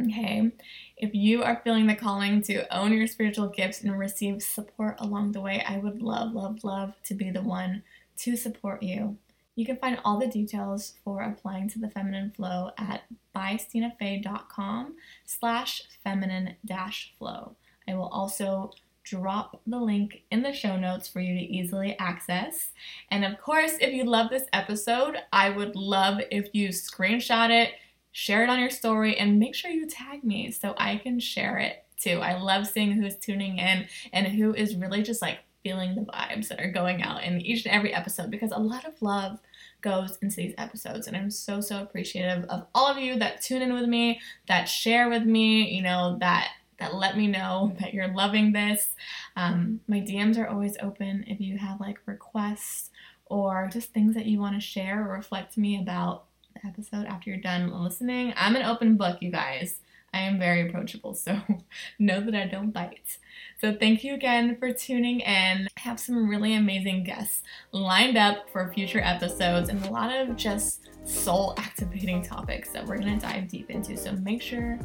[0.00, 0.52] Okay,
[0.96, 5.32] if you are feeling the calling to own your spiritual gifts and receive support along
[5.32, 7.82] the way, I would love, love, love to be the one
[8.18, 9.16] to support you.
[9.56, 13.02] You can find all the details for applying to the feminine flow at
[13.34, 14.94] bystinafaye.com
[15.26, 17.56] slash feminine dash flow.
[17.88, 18.70] I will also
[19.02, 22.70] drop the link in the show notes for you to easily access.
[23.10, 27.72] And of course, if you love this episode, I would love if you screenshot it,
[28.18, 31.56] share it on your story, and make sure you tag me so I can share
[31.58, 32.18] it too.
[32.18, 36.48] I love seeing who's tuning in and who is really just like feeling the vibes
[36.48, 39.38] that are going out in each and every episode because a lot of love
[39.82, 43.62] goes into these episodes and I'm so so appreciative of all of you that tune
[43.62, 46.50] in with me, that share with me, you know, that
[46.80, 48.96] that let me know that you're loving this.
[49.36, 52.90] Um, my DMs are always open if you have like requests
[53.26, 56.24] or just things that you want to share or reflect to me about
[56.60, 58.32] the episode after you're done listening.
[58.36, 59.80] I'm an open book, you guys.
[60.14, 61.38] I am very approachable, so
[61.98, 63.18] know that I don't bite.
[63.60, 65.68] So thank you again for tuning in.
[65.76, 67.42] I have some really amazing guests
[67.72, 72.98] lined up for future episodes and a lot of just soul activating topics that we're
[72.98, 73.96] going to dive deep into.
[73.96, 74.78] So make sure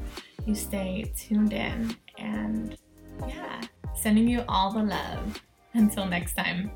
[0.45, 2.77] you stay tuned in and
[3.27, 3.61] yeah,
[3.95, 5.41] sending you all the love.
[5.75, 6.69] Until next time.